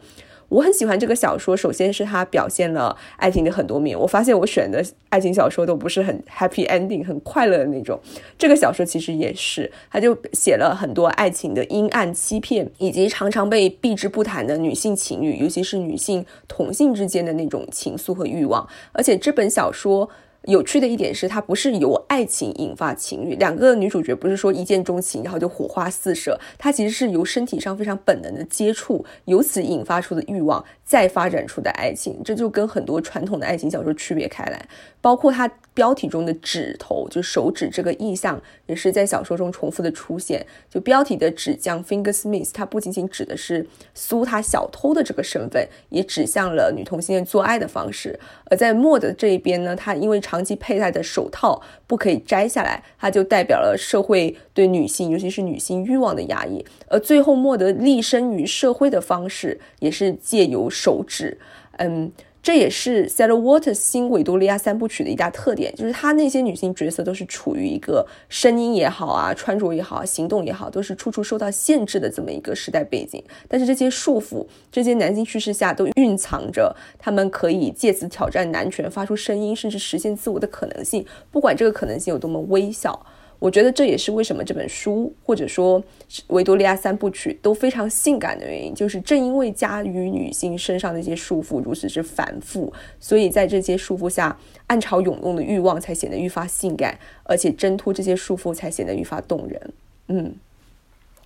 [0.52, 3.98] 我很喜欢这个小说，首先是它表现了爱情的很多面。
[3.98, 7.98] 我发现我选的爱情小说都不是很 happy ending，很快乐的那种。
[8.38, 18.68] 这个小说其实也是，它就写了很多爱情的阴暗、欺骗，以及常常被避之不谈的女性情欲，尤其是女性同性之间的那种情愫和欲望。
[18.92, 20.10] 而且这本小说。
[20.46, 34.68] 有趣的一点是，它不是由爱情引发情欲，两个女主角不是说一见钟情，然后就火花四射，它其实是由身体上非常本能的接触，由此引发出的欲望，再发展出的爱情，这就跟很多传统的爱情小说区别开来，
[35.00, 35.52] 包括它。
[35.74, 40.46] 标题中的指头，就手指这个意象，也是在小说中重复的出现。
[40.70, 48.20] 就标题的指向 Finger Smith，它不仅仅指的是苏他小偷的这个身份，也指向了女同性恋做爱的方式。
[48.48, 56.66] 而在莫的这一边呢，他因为长期佩戴的手套不可以摘下来，它就代表了社会对女性，尤其是女性欲望的压抑。
[56.88, 61.38] 而最后莫德立身于社会的方式，也是借由手指，
[61.80, 62.10] 嗯。
[62.44, 73.24] 这也是 Sarah Waters 新维多利亚三部曲的一大特点，就是她那些女性角色都是处于一个声音也好啊，穿着也好，行动也好，都是处处受到限制的这么一个时代背景。
[73.48, 81.06] 但是这些束缚，这些男性趋势下，都蕴藏着他们可以借此挑战男权、发出声音，甚至实现自我的可能性。
[81.30, 83.06] 不管这个可能性有多么微小。
[83.42, 85.84] 我觉得这也是为什么这本书或者说
[86.28, 99.74] 维多利亚三部曲都非常性感的原因，就是正因为加于女性身上的一些束缚如此之繁复，所以在这些束缚下，暗潮涌动的欲望才显得愈发性感，而且挣脱这些束缚才显得愈发动人。
[100.10, 100.36] 嗯，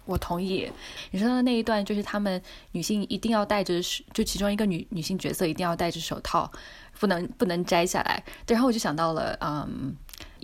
[0.05, 0.71] 我同意。
[1.11, 3.73] 你说的那一段就是他们女性一定要戴着，
[4.13, 6.49] 就其中一个女女性角色一定要戴着手套，
[6.97, 8.23] 不能不能摘下来。
[8.45, 9.93] 对然后我就想到了，嗯。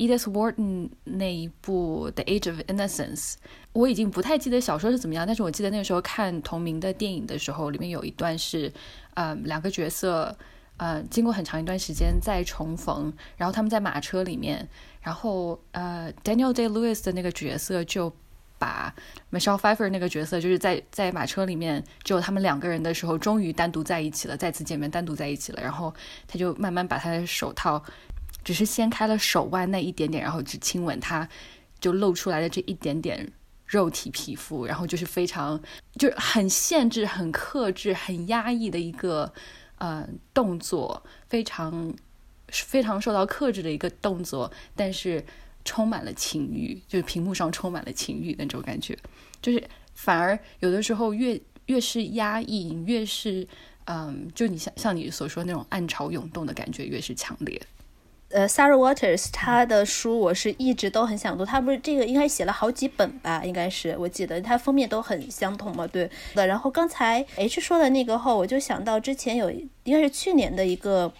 [0.02, 3.34] Edith Wharton 那一部《The Age of Innocence》，
[3.72, 8.74] 我已经不太记得小说是怎么样，但是我记得那个时候看同名的电影的时候，里面有一段是，
[9.14, 10.36] 呃，两个角色，
[10.78, 14.68] 呃，经过很长一段时间再重逢，然后他们在马车里面，
[15.02, 18.12] 然后呃，Daniel Day Lewis 的那个角色就
[18.58, 18.92] 把
[19.32, 25.94] Michelle Pfeiffer 那个角色，就是在在马车里面只有他们两个人的时候，终于单独在一起了，再次见面，单独在一起了，然后
[26.28, 27.84] 他就慢慢把他的手套。
[28.43, 31.27] 只是掀开了手腕那一点点，然后只亲吻他，
[31.80, 33.32] 就露出来的这一点点
[33.65, 35.62] 肉体皮肤，然后就是非常
[35.95, 39.32] 就是很限制、很克制、很压抑的一个
[39.77, 41.93] 呃动作，非常
[42.49, 45.23] 非常受到克制的一个动作，但是
[45.63, 48.97] 充满了情欲，就是屏幕上充满了情欲那种感觉，
[49.41, 53.47] 就是反而有的时候越越是压抑，越是
[53.86, 57.62] 嗯，就你像像你所说那种暗潮涌动的感觉越是强烈。
[58.34, 61.46] 呃，Sarah Waters，她的书我是一直都很想读。
[61.46, 63.44] 她不是这个应该写了好几本吧？
[63.44, 65.86] 应该是我记得，她封面都很相同嘛。
[65.88, 66.48] 对的。
[66.48, 69.52] 然后刚才 H 说的那个后，我就想到之前有
[69.84, 71.12] 应该是去年的一个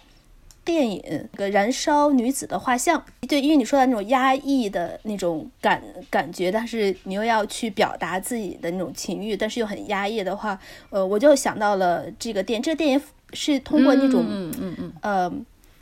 [0.64, 1.02] 电影，
[1.36, 2.98] 《个燃烧女子的画像》。
[3.28, 10.58] 对，因为你说的那种压抑的那种感感觉，但是你又要去表达自己的那种情欲，但是又很压抑的话，
[10.90, 15.32] 呃，我就想到了这个电，这个电影是通过那种嗯嗯嗯呃。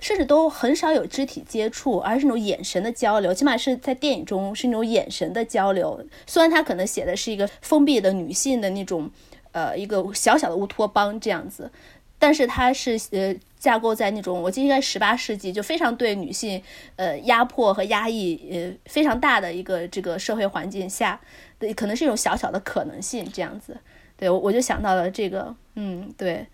[0.01, 6.05] 甚至都很少有肢体接触，而是那种眼神的交流，起码是在电影中是那种眼神的交流。
[6.27, 9.11] 虽然他可能写的是一个封闭的女性的那种，
[9.53, 11.71] 呃，一个小小的乌托邦这样子，
[12.19, 16.63] 但是它是呃架构在那种我记得应该十八世纪就非常对女性
[16.97, 21.21] 呃压迫和压抑呃非常大的一个这个社会环境下，
[21.59, 23.77] 对，可能是一种小小的可能性这样子。
[24.17, 26.47] 对我我就想到了这个，嗯，对。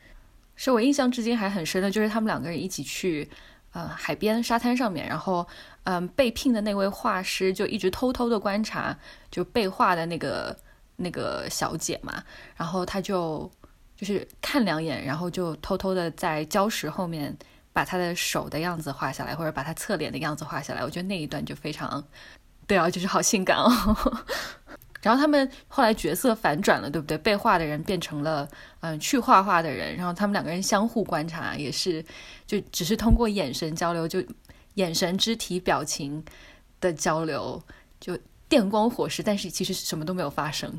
[0.56, 3.28] 是我印象至今还很深的，就是他们两个人一起去
[3.72, 5.46] 呃海边沙滩上面，然后
[5.84, 8.96] 嗯被聘的那位画师就一直偷偷的观察
[9.30, 10.56] 就被画的那个
[10.96, 12.22] 那个小姐嘛，
[12.56, 13.50] 然后他就
[13.96, 17.36] 就是看两眼，然后就偷偷的在礁石后面
[17.72, 20.82] 把她的手的样子画下来，或者把她侧脸的样子画下来。
[20.82, 22.02] 我觉得那一段就非常，
[22.66, 24.24] 对啊，就是好性感哦。
[25.06, 27.16] 然后他们后来角色反转了，对不对？
[27.18, 28.48] 被画的人变成了
[28.80, 32.04] 嗯去画画的人，然后他们两个人相互观察，也是
[32.44, 34.20] 就只是通过眼神交流，就
[34.74, 36.24] 眼神、肢体、表情
[36.80, 37.62] 的交流，
[38.00, 40.76] 就电光火石，但是其实什么都没有发生。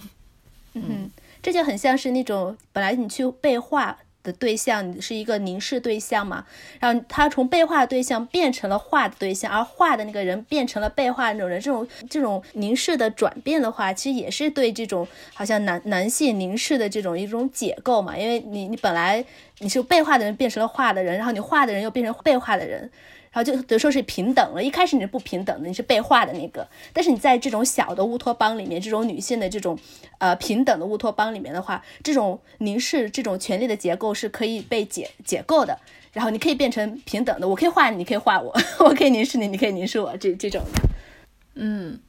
[0.73, 1.09] 嗯，
[1.41, 3.97] 这就很像是那种本来你去被画。
[4.27, 6.45] 的对象是一个凝视对象嘛，
[6.81, 19.23] 然后他从被画对象变成了画的对象，而画的那个人变成了被画的那种人，这种这种凝视的转变的话，其实也是对这种好像男男性凝视的这种一种解构嘛，因为你你本来
[19.59, 22.91] 你是被画的人变成了画的人，然后你画的人又变成被画的人。
[23.37, 24.63] 然后就等于说是平等了。
[24.63, 26.67] 一开始你是不平等的，你是被画的那个。
[26.91, 29.77] 但是你在这种小的乌托邦里面，这种女性的这种
[30.17, 35.77] 呃平等的乌托邦里面的话，这种凝视、这种权力的结构是可以被解解构的。
[36.13, 40.89] 然后你可以变成平等的，我可以画你，你可以画我， 我可以凝视你，你可以凝视我，这这种的。
[41.53, 41.99] 嗯，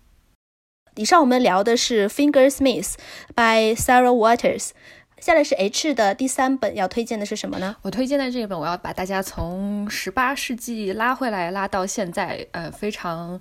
[0.95, 2.95] 以上我们聊的是《Finger Smith》
[3.35, 4.71] by Sarah Waters。
[5.21, 7.77] 下来是 H 的第三本要推荐的是什么呢？
[7.83, 13.41] 我推荐的这一本，我要把大家从十八世纪拉回来，拉到现在，呃，非常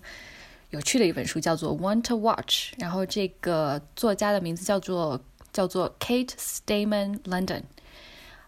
[0.72, 2.74] 有趣的一本书，叫做《Want to Watch》。
[2.80, 5.22] 然后这个作家的名字叫做
[5.54, 7.62] 叫做 Kate Stayman London。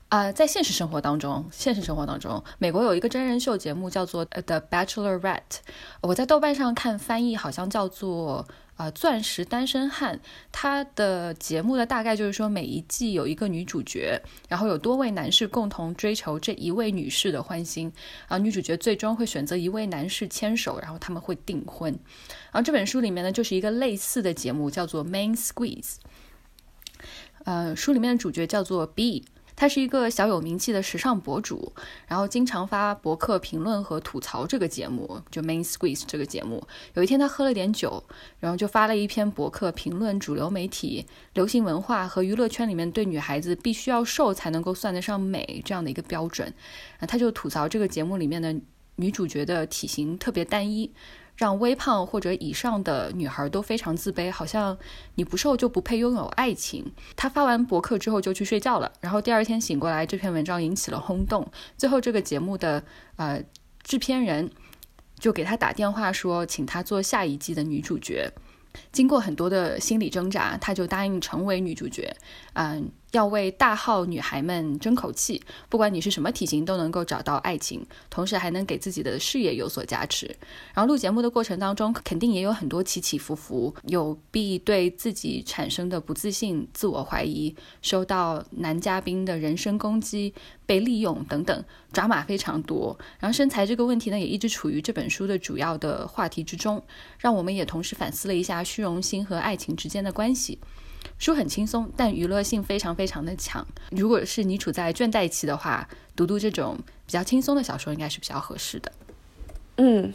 [0.10, 5.22] 啊，在现实生活当中，现实生活当中，美国有一个真人秀节目叫做《The Bachelorette》，
[6.02, 8.48] 我在豆瓣上看翻译好像叫做。
[8.80, 10.18] 啊，钻石单身汉，
[10.54, 14.18] 他的节目的大概就是说，每一季有一个女主角，
[14.48, 17.92] 然后有多位男士共同追求这一位女士的欢心，
[18.30, 21.92] 啊，女主角最终会选择一位男士牵手，然后他们会订婚。
[21.92, 25.96] 然后这本书里面呢，就是一个类似的节目，叫做 Main Squeeze。
[27.44, 29.26] 呃，书里面的主角叫做 B。
[29.60, 31.70] 他是一个小有名气的时尚博主，
[32.07, 36.66] 然后经常发博客评论和吐槽这个节目，就 Main Squeeze 这个节目。
[36.93, 38.01] 有一天他喝了点酒，
[38.39, 46.47] 然后就发了一篇博客评论主流媒体、流行文化和娱乐圈里面对女孩子必须要瘦才能够算得上美这样的一个标准。
[46.99, 48.55] 啊，他就吐槽这个节目里面的
[48.95, 50.89] 女主角的体型特别单一。
[51.40, 54.78] 让微胖或者以上的女孩都非常自卑，好像
[55.16, 56.92] 你不瘦就不配拥有爱情。
[57.16, 61.50] 她发完博客之后就去睡觉了，然后第二天醒过来，这篇文章引起了轰动。
[61.78, 62.84] 最后这个节目的
[63.16, 63.42] 呃
[63.84, 64.52] 制片人
[65.18, 68.30] 就给她打电话说，请她做下一季的女主角。
[68.92, 72.14] 经过很多的心理挣扎，她就答应成为女主角。
[72.52, 72.92] 嗯。
[73.12, 80.28] 要为大号女孩们争口气，不管你是什么体型，都能够找到爱情，同时还能给自己的事业有所加持。
[80.74, 90.34] 然后录节目的过程当中，肯定也有很多起起伏伏，有必对自己产生的不自信、自我怀疑，收到男嘉宾的人身攻击、
[90.66, 92.97] 被利用等等，抓马非常多。
[93.20, 96.84] 然后身材这个问题呢，也一直处于这本书的主要的话题之中，
[97.18, 100.60] 让我们也同时反思了一下虚荣心和爱情之间的关系。
[101.20, 103.65] 书很轻松，但娱乐性非常非常的强。
[103.91, 108.89] 如果是你处在倦怠期的话，读读这种比较轻松的小说应该是比较合适的。
[109.76, 110.11] 嗯，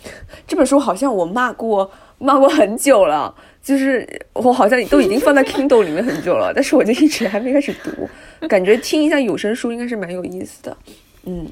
[0.46, 8.46] 这本书好像我骂过， 骂过很久了，就是我好像都已经放在 Kindle 里面很久了，但是我就一直还没开始读。
[8.48, 10.76] 感觉听一下有声书应该是蛮有意思的。
[11.24, 11.46] 嗯，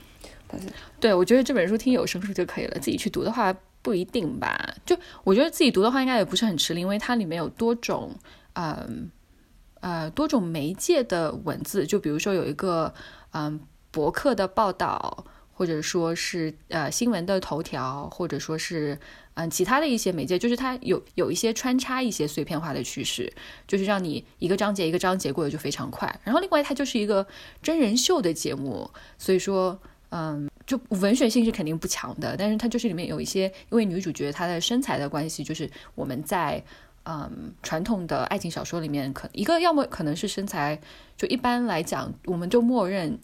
[0.99, 4.75] 对，我觉得这本书听有声书就可以了，自己去读的话不一定吧。
[4.87, 8.11] 就我觉得自己读的话应该也不是很吃力，因为它里面有多种，
[8.55, 8.65] 嗯。
[8.65, 8.87] 呃，
[9.83, 12.95] 呃多种媒介的文字，就比如说有一个
[13.33, 13.61] 嗯
[13.91, 18.99] 博客的报道，或者说是呃新闻的头条，或者说是
[19.35, 23.31] 嗯其他的一些媒介，就是它有有一些穿插一些碎片化的趋势，
[23.67, 26.09] 就是让你一个章节一个章节过得就非常快。
[26.25, 27.27] 然后另外它就是一个
[27.63, 29.79] 真人秀的节目，所以说
[30.11, 36.65] 嗯就文学性是肯定不强的，但是它就是里面有一些因为女主角她的身材的关系，就是我们在。
[37.05, 40.81] 嗯，传统的爱情小说里面，可一个要么可能是身材，
[41.17, 43.19] 就一般来讲，我们就默认，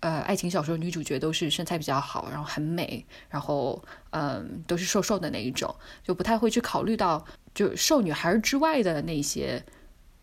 [0.00, 9.62] 呃，爱情小说女主角都是身材比较好，然后很美，然后嗯，都是瘦瘦的那一种，就不太会去考虑到就瘦女孩之外的那些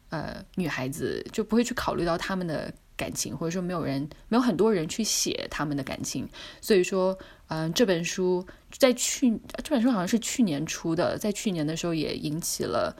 [0.09, 2.73] 呃女孩子，就不会去考虑到她们的。
[2.97, 6.27] 感情，或者说没有人，没有很多人去写他们的感情，
[6.59, 7.17] 所以说，
[7.47, 12.93] 嗯，这本书在去这本书好像是去年出的，在去年的时候也引起了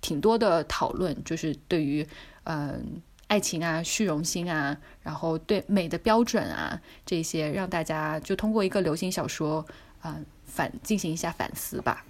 [0.00, 2.06] 挺多的讨论，就是对于
[2.44, 9.66] 嗯爱情啊、虚荣心啊，然后对美的标准啊这些，让大家就通过一个流行小说
[10.02, 12.04] 啊反进行一下反思吧。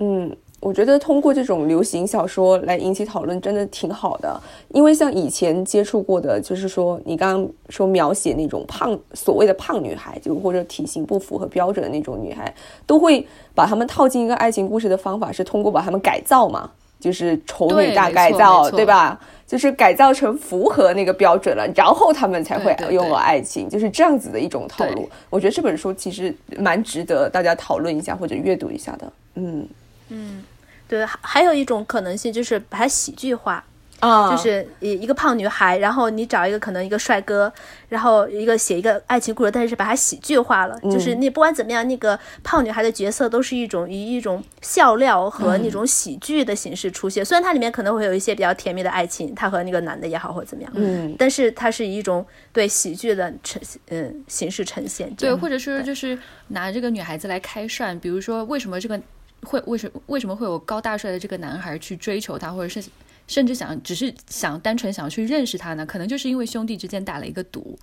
[0.00, 0.36] 嗯。
[0.66, 4.36] 我觉得通过这种流行小说来引起讨论，真的挺好的。
[4.70, 12.52] 因为像以前接触过的，就是说你刚刚说描写那种胖所谓的胖女孩，就或者体型不符合标准的那种女孩，
[12.84, 19.20] 都会把她们套进一个爱情故事的方法是通过把她们改造嘛，就是丑女大改造，对吧？
[19.46, 25.08] 就是改造成符合那个标准了，然后他们才会拥有爱情，就是这样子的一种套路。
[25.30, 29.12] 我觉得这本书其实蛮值得大家讨论一下或者阅读一下的。
[29.36, 29.64] 嗯。
[30.08, 30.44] 嗯，
[30.88, 33.64] 对，还还有一种可能性就是把它喜剧化
[34.00, 37.50] 啊，就是一一个胖女孩，然后你找一个可能一个帅哥，
[37.88, 47.24] 然后一个写一个爱情故事，但是把它喜剧化了，就是你不管怎么样，那个胖女孩的角色都是一种以一种笑料和那种喜剧的形式出现。
[47.24, 55.10] 虽然它里面可能会有一些比较甜蜜的爱情，她和那个男的也好或者怎么样，嗯，但是它是以一种对喜剧的呈嗯形式呈现。
[55.14, 56.18] 对，或者说就是
[56.48, 59.00] 拿这个女孩子来开涮，比如说为什么这个。
[59.42, 62.88] 会为什为什么会有高大帅的这个男孩去追求她，或者是
[63.26, 65.84] 甚至想只是想单纯想去认识她呢？
[65.86, 67.78] 可能就是因为兄弟之间打了一个赌，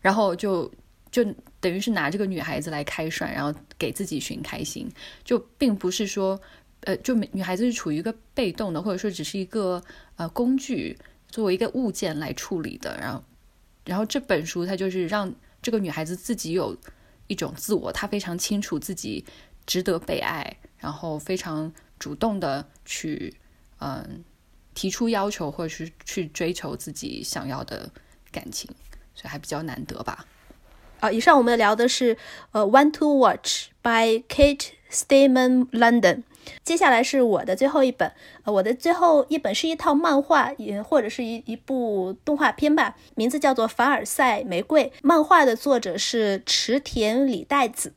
[0.00, 0.70] 然后就
[1.10, 1.24] 就
[1.60, 4.90] 等于是拿这个女孩子来开涮，然后给自己寻开心，
[5.24, 6.40] 就并不是说
[6.80, 9.82] 呃，就女孩子是处于一个被动的，或者说只是一个
[10.16, 12.98] 呃工具，作为一个物件来处理的。
[12.98, 13.24] 然后，
[13.84, 16.76] 然后这本书它就是让这个女孩子自己有
[17.28, 19.24] 一种自我，她非常清楚自己
[19.64, 20.56] 值得被爱。
[20.82, 23.34] 然后非常主动的去，
[23.78, 24.24] 嗯，
[24.74, 27.88] 提出要求或者是去追求自己想要的
[28.32, 28.68] 感情，
[29.14, 30.26] 所以还比较难得吧。
[30.98, 32.16] 啊，以上我们聊的是
[32.50, 36.24] 呃《One to Watch》by Kate Stayman London。
[36.64, 38.12] 接下来是我的最后一本，
[38.42, 47.94] 呃，我的最后一本是一套漫画，也或者是一一部动画片吧，名字叫做《凡尔赛玫瑰》，漫画的作者是池田理代子。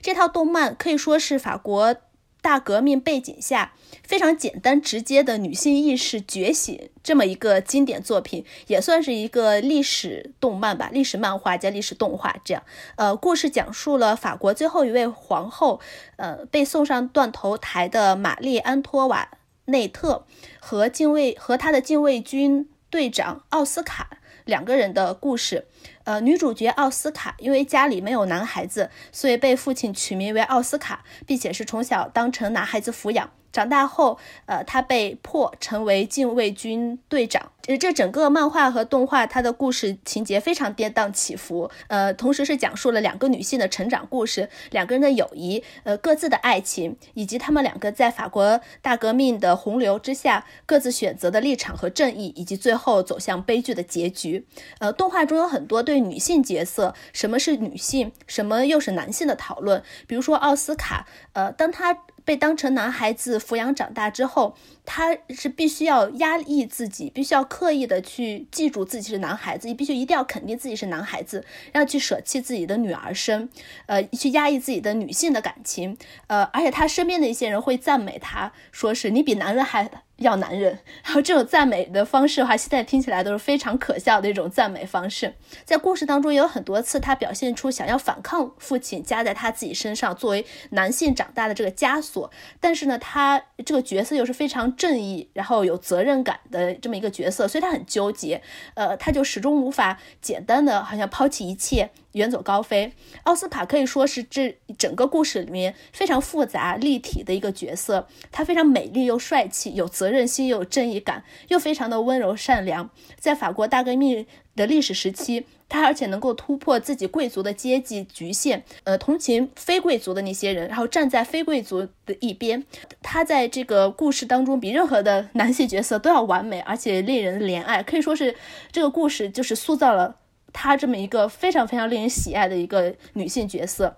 [0.00, 1.94] 这套动漫可以说是法国。
[2.42, 3.72] 大革命背景下，
[4.02, 12.62] 非常简单直接的女性意识觉醒，这么一个经典作品，也算是一个历史动漫吧，历史漫画加历史动画这样。
[12.96, 15.80] 呃，故事讲述了法国最后一位皇后，
[16.16, 19.30] 呃，被送上断头台的玛丽安托瓦
[19.66, 20.26] 内特
[20.58, 24.18] 和禁卫和他的禁卫军队长奥斯卡
[24.52, 25.64] 两个人的故事。
[26.04, 33.30] 呃，女主角奥斯卡因为家里没有男孩子，所以被父亲取名为奥斯卡，并且是从小当成男孩子抚养。
[33.52, 37.50] 长大后，呃，他被迫成为禁卫军队长。
[37.68, 41.70] 呃，这整个漫画和动画，它的故事情节非常跌宕起伏。
[41.86, 54.44] 呃，同时是讲述了两个女性的成长故事，两个人的友谊，呃，各自的爱情，以及他们两个在法国大革命的洪流之下各自选择的立场和正义，以及最后走向悲剧的结局。
[54.80, 59.84] 呃，动画中有很多对女性角色，什么是女性，什么又是男性的讨论。
[60.08, 61.96] 比如说奥斯卡，呃，当他。
[62.24, 73.48] 被当成男孩子抚养长大之后，他是必须要压抑自己，必须要刻意的去记住自己是男孩子，你必须一定要肯定自己是男孩子，要去舍弃自己的女儿身，
[73.86, 75.96] 呃，去压抑自己的女性的感情，
[76.26, 79.90] 呃，而且他身边的一些人会赞美他，说是你比男人还。
[80.22, 85.34] 要男人， 然后这种赞美的方式的话，现在听起来都是非常可笑的一种赞美方式。
[85.64, 92.30] 在故事当中也有很多次，他表现出想要反抗父亲加在他自己身上作为男性长大的这个枷锁。
[92.60, 98.40] 但是呢，他这个角色又是非常正义，然后有责任感的这么一个角色，所以他很纠结。
[98.74, 101.90] 呃，他就始终无法简单的好像抛弃一切。
[102.12, 102.92] 远走高飞，
[103.24, 108.06] 奥斯卡可以说是这整个故事里面非常复杂立体的一个角色。
[108.30, 112.90] 他非常美丽又帅气，有责任心又有正义感，又非常的温柔善良。
[113.18, 122.64] 在法国大革命的历史时期，他而且能够突破自己贵族的阶级局限，呃，同情非贵族的那些人，然后站在非贵族的一边。
[123.02, 127.82] 他在这个故事当中比任何的男性角色都要完美，而且令人怜爱。
[127.82, 128.34] 可以说是
[128.70, 130.16] 这个故事就是塑造了。
[130.52, 133.96] 她这么一个非常非常令人喜爱的一个女性角色，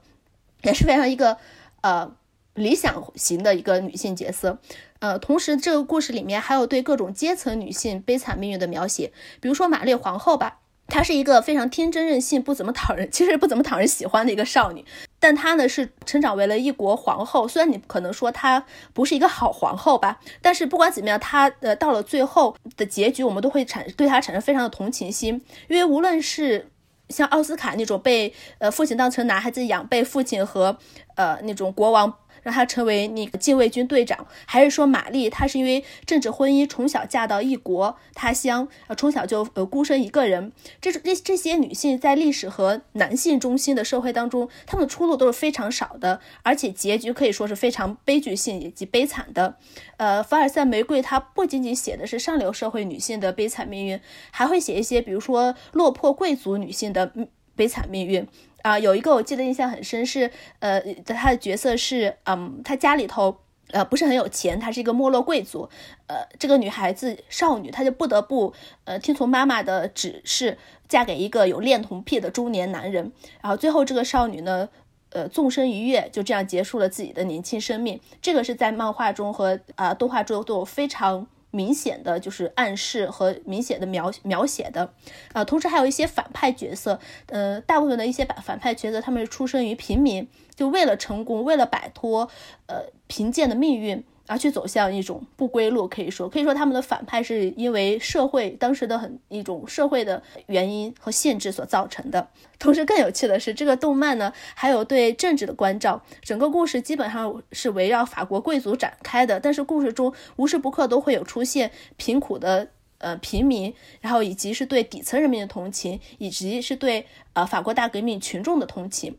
[0.63, 1.37] 也是非常一个
[1.83, 2.11] 呃
[2.55, 4.59] 理想型的一个女性角色。
[5.01, 10.61] 呃，同时这个故事里面还有对各种阶层女性悲惨命运的描写，比如说玛丽皇后吧。
[10.87, 14.85] 她是一个非常天真任性、不怎么讨人，其实不怎么讨人喜欢的一个少女。
[15.25, 18.63] 但她呢是成长为了一国皇后，虽然你可能说她
[18.93, 25.41] 不是一个好皇后吧，但是不管怎么样，她呃到了最后的结局，我们都会产对她产生非常的同情心。
[25.69, 26.69] 因为无论是
[27.09, 30.77] 像奥斯卡那种被呃父亲当成男孩子养，被父亲和
[31.15, 32.15] 呃那种国王。
[32.45, 40.53] 让他成为那个禁卫军队长，还是说玛丽她是因为政治婚姻从小嫁到异国他乡，呃，从小就呃孤身一个人？
[40.81, 49.57] 这这这些女性在历史和男性中心的社会当中，她们的出路都是非常少的，而且结局可以说是非常悲剧性以及悲惨的。
[49.97, 53.99] 呃，凡尔赛玫瑰它不仅仅写的是上流社会女性的悲惨命运，
[54.31, 57.11] 还会写一些比如说落魄贵族女性的
[57.57, 58.27] 悲惨命运。
[58.65, 63.37] 啊，有一个我记得印象很深是，呃，他的角色是，嗯，他家里头，
[63.73, 65.69] 呃，不是很有钱，他是一个没落贵族，
[66.07, 68.55] 呃，这个女孩子少女，她就不得不，
[68.85, 70.57] 呃，听从妈妈的指示，
[70.89, 73.13] 嫁给一个有恋童癖的中年男人，
[73.43, 74.71] 然后最后这个少女呢，
[75.11, 78.01] 呃，纵身一跃，就这样结束了自己的年轻生命。
[78.23, 81.27] 这个是在漫画中和啊动画中都有非常。
[81.55, 84.93] 明显的就是暗示和明显的描描写的，
[85.33, 92.29] 啊，同时还有一些反派角色，呃，大部分的一些反反派角色，他们是出生于平民，就为了成功，为了摆脱
[92.67, 94.05] 呃贫贱的命运。
[94.27, 102.29] 而去走向一种不归路，可以说，可以说他们的反派是因为社会当时的很一种社会的原因和限制所造成的。
[102.59, 106.03] 同时，更有趣的是，这个动漫呢还有对政治的关照。
[106.23, 112.69] 整个故事基本上是围绕法国贵族展开的，但是故事中无时不刻都会有出现贫苦的
[112.99, 119.19] 呃平民，然后以及是对底层人民的同情，以及是对呃法国大革命群众的同情。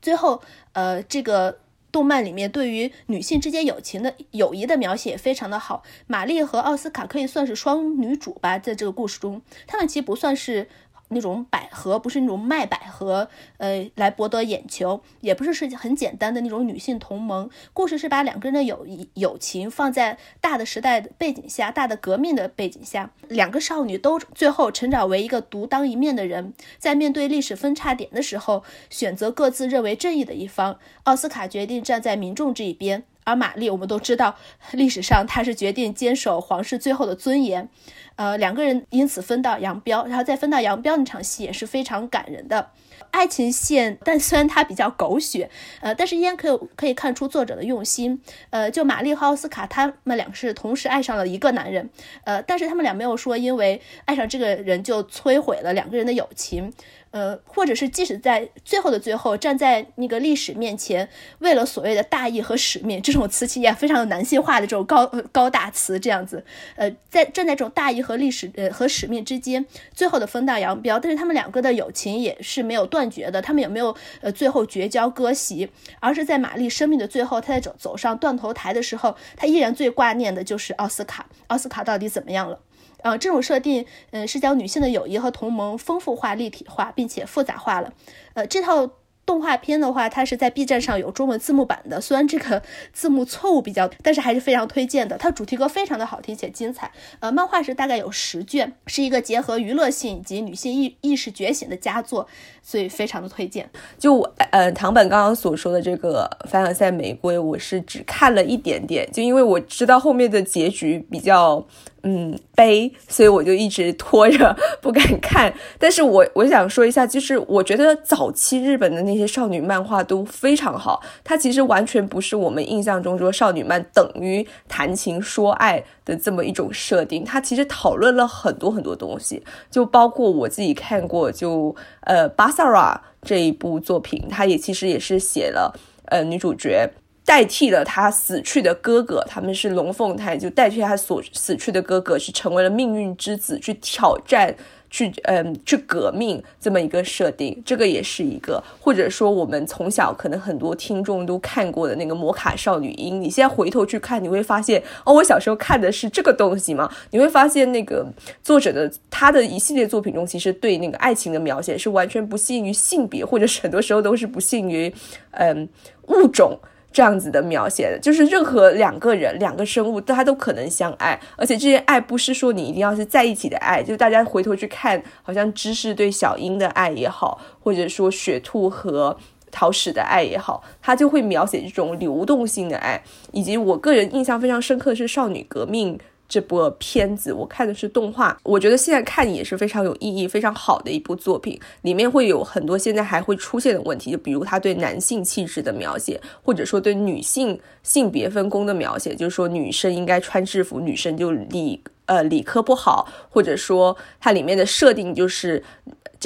[0.00, 0.40] 最后，
[0.72, 1.58] 呃，这个。
[1.96, 10.68] 动漫里面对于女性之间友情的友谊的描写也非常的好，玛丽和奥斯卡可以算是双女主吧，在这个故事中，她们其实不算是。
[11.08, 13.28] 那种百合不是那种卖百合，
[13.58, 17.48] 呃，来博得眼球，也不是是很简单的那种女性同盟。
[17.72, 30.78] 故事是把两个人的友谊、友情放在大的时代的背景下、大的革命的背景下，两个少女都最后成长为一个独当一面的人，在面对历史分叉点的时候，选择各自认为正义的一方。
[31.04, 33.04] 奥斯卡决定站在民众这一边。
[33.26, 34.36] 而玛丽，我们都知道，
[34.70, 37.68] 历史上她是决定坚守皇室最后的尊严，
[38.14, 40.06] 呃，两个人因此分道扬镳。
[40.06, 42.70] 然后再分道扬镳那场戏也是非常感人的
[43.10, 45.50] 爱情线，但虽然它比较狗血，
[45.80, 48.22] 呃，但是依然可以可以看出作者的用心。
[48.50, 51.90] 呃，就玛丽和奥斯卡他们俩是同时爱上了一个男人，
[52.22, 56.72] 呃，但是他们俩没有说因为爱上这个人就摧毁了两个人的友情。
[57.16, 61.08] 呃，或者是即使在最后的最后，站在那个历史面前，
[61.38, 66.44] 为了所谓的大义和使命，这种词其也非常的男性化的这种高高大词这样子，
[66.74, 69.64] 呃，在站在这种大义和历史呃和使命之间，
[69.94, 70.98] 最后的分道扬镳。
[70.98, 82.60] 但是他们两个的友情也是没有断绝的，他们也没有呃最后绝交割席，而是在玛丽生命的最后，她在走走上断头台的时候，她依然最挂念的就是奥斯卡，奥斯卡到底怎么样了？
[83.06, 87.92] 啊，这种设定，嗯，是将女性的友谊和同盟丰富化、立体化，并且复杂化了。
[88.34, 88.90] 呃，这套。
[89.26, 92.00] 动画片的话，它是在 B 站上有中文字幕版的。
[92.00, 92.62] 虽然这个
[92.92, 95.18] 字幕错误比较，但是还是非常推荐的。
[95.18, 96.90] 它主题歌非常的好听且精彩。
[97.18, 102.26] 呃，漫画是大概有十卷，是一个结合娱乐性以及女性意意识觉醒的佳作，
[102.62, 103.68] 所以非常的推荐。
[103.98, 111.66] 就我呃，唐本刚刚所说的这个《凡尔赛玫瑰》，我是只看了一点点，就因为我知道后面的结局比较。
[112.08, 115.52] 嗯，悲，所以我就一直拖着不敢看。
[115.76, 121.02] 但是我我想说一下，就是我觉得早期日本的那这些少女漫画都非常好。
[121.24, 127.24] 它其实完全不是我们印象中说少女漫等于谈情说爱的这么一种设定。
[127.24, 135.74] 它其实讨论了很多很多东西，就包括我自己看过，就呃巴萨拉这一部作品，它也其实也是写了
[136.10, 136.90] 呃女主角。
[137.24, 144.54] 代替了他死去的哥哥，他们是龙凤胎，就代替他所死去的哥哥，是成为了命运之子，去挑战，
[144.90, 147.62] 去嗯，去革命这么一个设定。
[147.64, 156.90] 这个也是一个，或者说我们从小可能很多听众都看过的那个《摩卡少女樱》，你现在回头去看，你会发现，哦，我小时候看的是这个东西吗？
[157.10, 158.06] 你会发现，那个
[158.42, 164.92] 作者的他的一系列作品中，其实对那个爱情的描写是完全不限于性别，或者是很多时候都是不限于
[165.32, 165.68] 嗯
[166.08, 166.58] 物种。
[166.96, 179.14] 这样子的描写，就是任何两个人、两个生物，它都可能相爱，而且这些爱不是说你一定要是在一起的爱，就大家回头去看，好像芝士对小樱的爱也好，或者说雪兔和
[179.50, 185.98] 桃矢的爱也好，他就会描写这种流动性的爱，以及我个人印象非常深刻的是少女革命。
[186.28, 191.58] 这部片子我看的是动画，我觉得现在看也是非常有意义、非常好的一部作品。
[191.82, 205.62] 里面会有很多现在还会出现的问题，就比如他对男性气质的描写，或者说对女性性别分工的描写，就是说女生应该穿制服，女生就理呃理科不好，或者说它里面的设定就是。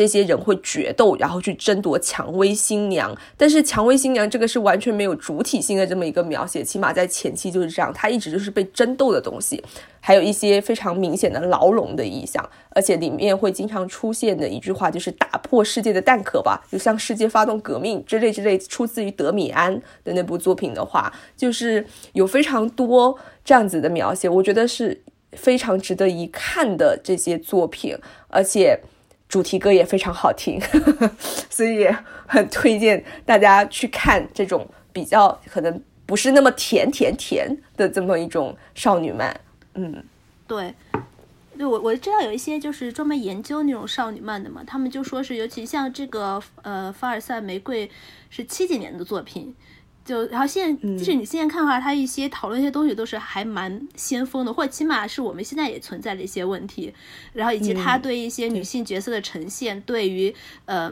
[0.00, 3.14] 这些人会决斗，然后去争夺蔷薇新娘。
[3.36, 9.62] 但是蔷薇新娘这个是完全没有主体性的这么一个描写，起码在前期就是这样，她一直就是被争斗的东西，
[10.00, 25.02] 还有一些非常明显的牢笼的意象，而且里面会经常出现的一句话就是打破世界的蛋壳吧，就像世界发动革命之类之类，出自于德米安的那部作品的话，就是有非常多这样子的描写，我觉得是。
[25.36, 27.96] 非常值得一看的这些作品，
[28.26, 28.76] 而且
[29.30, 30.60] 主题歌也非常好听，
[31.48, 31.88] 所以
[32.26, 39.40] 很推荐大家去看这种比较可能不是那么甜甜甜的这么一种少女漫。
[39.74, 40.04] 嗯，
[40.48, 40.74] 对，
[41.56, 47.88] 对我我知道有一些就是专门研究那种少女漫的嘛，他们就说是尤其像这个呃凡尔赛玫瑰
[48.30, 49.54] 是七几年的作品。
[50.02, 56.92] 就然后现在，即使你现在看的话，他一些讨论一些东西都是还蛮先锋的，或者起码是我们现在也存在的一些问题。
[57.32, 60.34] 然后以及他对一些女性角色的呈现，对于
[60.64, 60.90] 呃，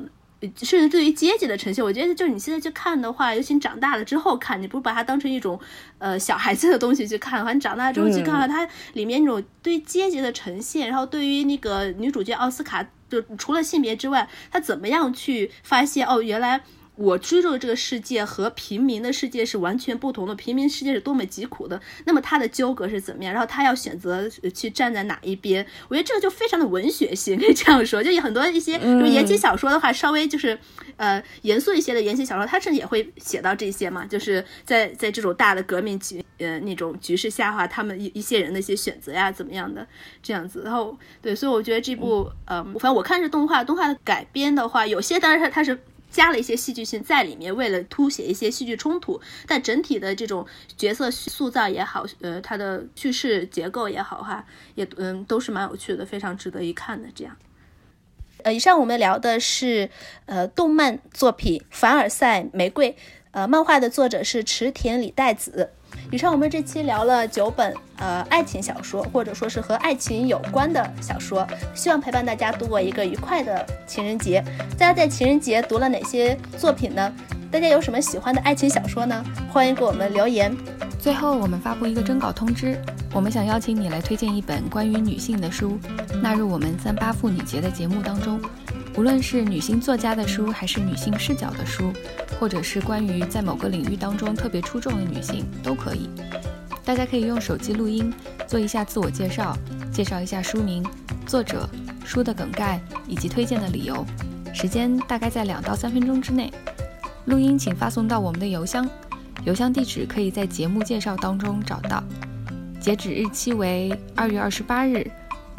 [0.62, 5.58] 甚至对于阶级的呈现，我觉得就是你现在去看的话，尤其你长大了之后看，你不是把它当成一种
[5.98, 16.60] 呃小孩子的东西去看的话，你长大之后去看它里面那种对于阶级的呈现，然后对于那个女主角奥斯卡，就除了性别之外，她怎么样去发现哦，原来。
[16.98, 23.32] 我居住的这个世界和平民的世界是完全不同的，平民世界是多么疾苦的，那么他的纠葛是怎么样？
[23.32, 25.64] 然后他要选择去站在哪一边？
[25.88, 28.02] 我觉得这个就非常的文学性，可以这样说。
[28.02, 30.58] 就有很多一些就言情小说的话，稍微就是
[30.96, 39.86] 呃严肃一些的言情小说，它甚至也会写到这些嘛，就是在在这种大的革命局呃那种局势下话，他们一一些人的一些选择呀怎么样的
[40.20, 40.62] 这样子。
[40.64, 45.78] 然后对，所以我觉得这部呃，反正我看是动画，动画的改编的话，有些当然它它是。
[46.10, 50.46] 加了一些戏剧性在里面，为了凸显一些戏剧冲突，但整体的这种
[50.76, 54.44] 角色塑造也好，呃，它的叙事结构也好，哈，
[54.74, 57.08] 也嗯都是蛮有趣的，非常值得一看的。
[57.14, 57.36] 这样，
[58.42, 59.90] 呃，以上我们聊的是
[60.26, 62.92] 呃动漫作品《凡尔赛玫瑰》，
[63.32, 65.72] 呃，漫画的作者是池田理代子。
[66.10, 74.42] 以上我们这期聊了九本呃爱情小说，或者说是和爱情有关的小说，希望陪伴大家度过一个愉快的情人节。
[74.78, 77.12] 大家在情人节读了哪些作品呢？
[77.50, 79.24] 大家有什么喜欢的爱情小说呢？
[79.52, 80.54] 欢迎给我们留言。
[80.98, 82.76] 最后，我们发布一个征稿通知，
[83.18, 85.76] 我们想邀请你来推荐一本关于女性的书，
[86.22, 88.40] 纳入我们三八妇女节的节目当中。
[88.96, 91.92] 无论是女性作家的书，还是女性视角的书，
[92.38, 96.08] 或者是关于在某个领域当中特别出众的女性，都可以。
[96.84, 98.14] 大家可以用手机录音，
[98.46, 99.58] 做一下自我介绍，
[99.92, 100.86] 介绍一下书名、
[101.26, 101.68] 作者、
[102.04, 104.06] 书的梗概以及推荐的理由。
[104.54, 106.52] 时间大概在两到三分钟之内。
[107.24, 108.88] 录音请发送到我们的邮箱，
[109.42, 112.00] 邮箱地址可以在节目介绍当中找到。
[112.88, 115.06] 截止日期为二月二十八日。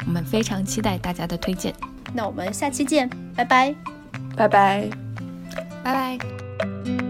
[0.04, 1.72] 我们非常期待大家的推荐。
[2.12, 3.72] 那我们下期见，拜拜，
[4.36, 4.90] 拜拜，
[5.84, 7.09] 拜拜。